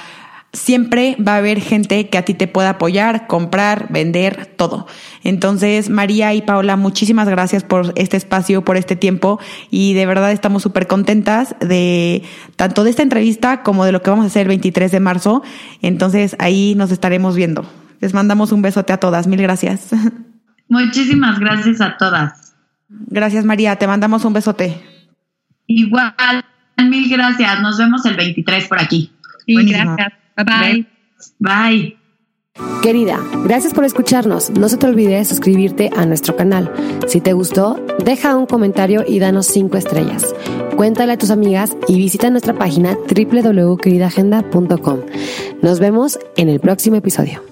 siempre 0.53 1.15
va 1.25 1.33
a 1.33 1.37
haber 1.37 1.61
gente 1.61 2.09
que 2.09 2.17
a 2.17 2.25
ti 2.25 2.33
te 2.33 2.47
pueda 2.47 2.71
apoyar, 2.71 3.27
comprar, 3.27 3.87
vender, 3.89 4.47
todo. 4.57 4.87
Entonces, 5.23 5.89
María 5.89 6.33
y 6.33 6.41
Paola, 6.41 6.75
muchísimas 6.75 7.29
gracias 7.29 7.63
por 7.63 7.93
este 7.95 8.17
espacio, 8.17 8.63
por 8.63 8.77
este 8.77 8.95
tiempo 8.95 9.39
y 9.69 9.93
de 9.93 10.05
verdad 10.05 10.31
estamos 10.31 10.63
súper 10.63 10.87
contentas 10.87 11.55
de 11.59 12.23
tanto 12.55 12.83
de 12.83 12.89
esta 12.89 13.03
entrevista 13.03 13.61
como 13.61 13.85
de 13.85 13.91
lo 13.91 14.01
que 14.01 14.09
vamos 14.09 14.25
a 14.25 14.27
hacer 14.27 14.43
el 14.43 14.47
23 14.49 14.91
de 14.91 14.99
marzo. 14.99 15.43
Entonces, 15.81 16.35
ahí 16.39 16.73
nos 16.75 16.91
estaremos 16.91 17.35
viendo. 17.35 17.65
Les 17.99 18.13
mandamos 18.13 18.51
un 18.51 18.61
besote 18.61 18.93
a 18.93 18.97
todas. 18.97 19.27
Mil 19.27 19.41
gracias. 19.41 19.89
Muchísimas 20.69 21.39
gracias 21.39 21.81
a 21.81 21.97
todas. 21.97 22.55
Gracias, 22.89 23.45
María. 23.45 23.75
Te 23.75 23.87
mandamos 23.87 24.25
un 24.25 24.33
besote. 24.33 24.81
Igual, 25.67 26.15
mil 26.77 27.09
gracias. 27.09 27.61
Nos 27.61 27.77
vemos 27.77 28.05
el 28.05 28.15
23 28.15 28.67
por 28.67 28.79
aquí. 28.79 29.11
Gracias. 29.47 30.13
Bye 30.43 30.87
bye. 31.39 31.97
Querida, 32.81 33.19
gracias 33.45 33.73
por 33.73 33.85
escucharnos. 33.85 34.49
No 34.51 34.69
se 34.69 34.77
te 34.77 34.87
olvide 34.87 35.23
suscribirte 35.25 35.89
a 35.95 36.05
nuestro 36.05 36.35
canal. 36.35 36.71
Si 37.07 37.21
te 37.21 37.33
gustó, 37.33 37.83
deja 38.03 38.35
un 38.35 38.45
comentario 38.45 39.03
y 39.07 39.19
danos 39.19 39.47
5 39.47 39.77
estrellas. 39.77 40.35
Cuéntale 40.75 41.13
a 41.13 41.17
tus 41.17 41.31
amigas 41.31 41.75
y 41.87 41.97
visita 41.97 42.29
nuestra 42.29 42.53
página 42.53 42.95
www.queridagenda.com. 42.95 44.99
Nos 45.61 45.79
vemos 45.79 46.19
en 46.37 46.49
el 46.49 46.59
próximo 46.59 46.95
episodio. 46.95 47.48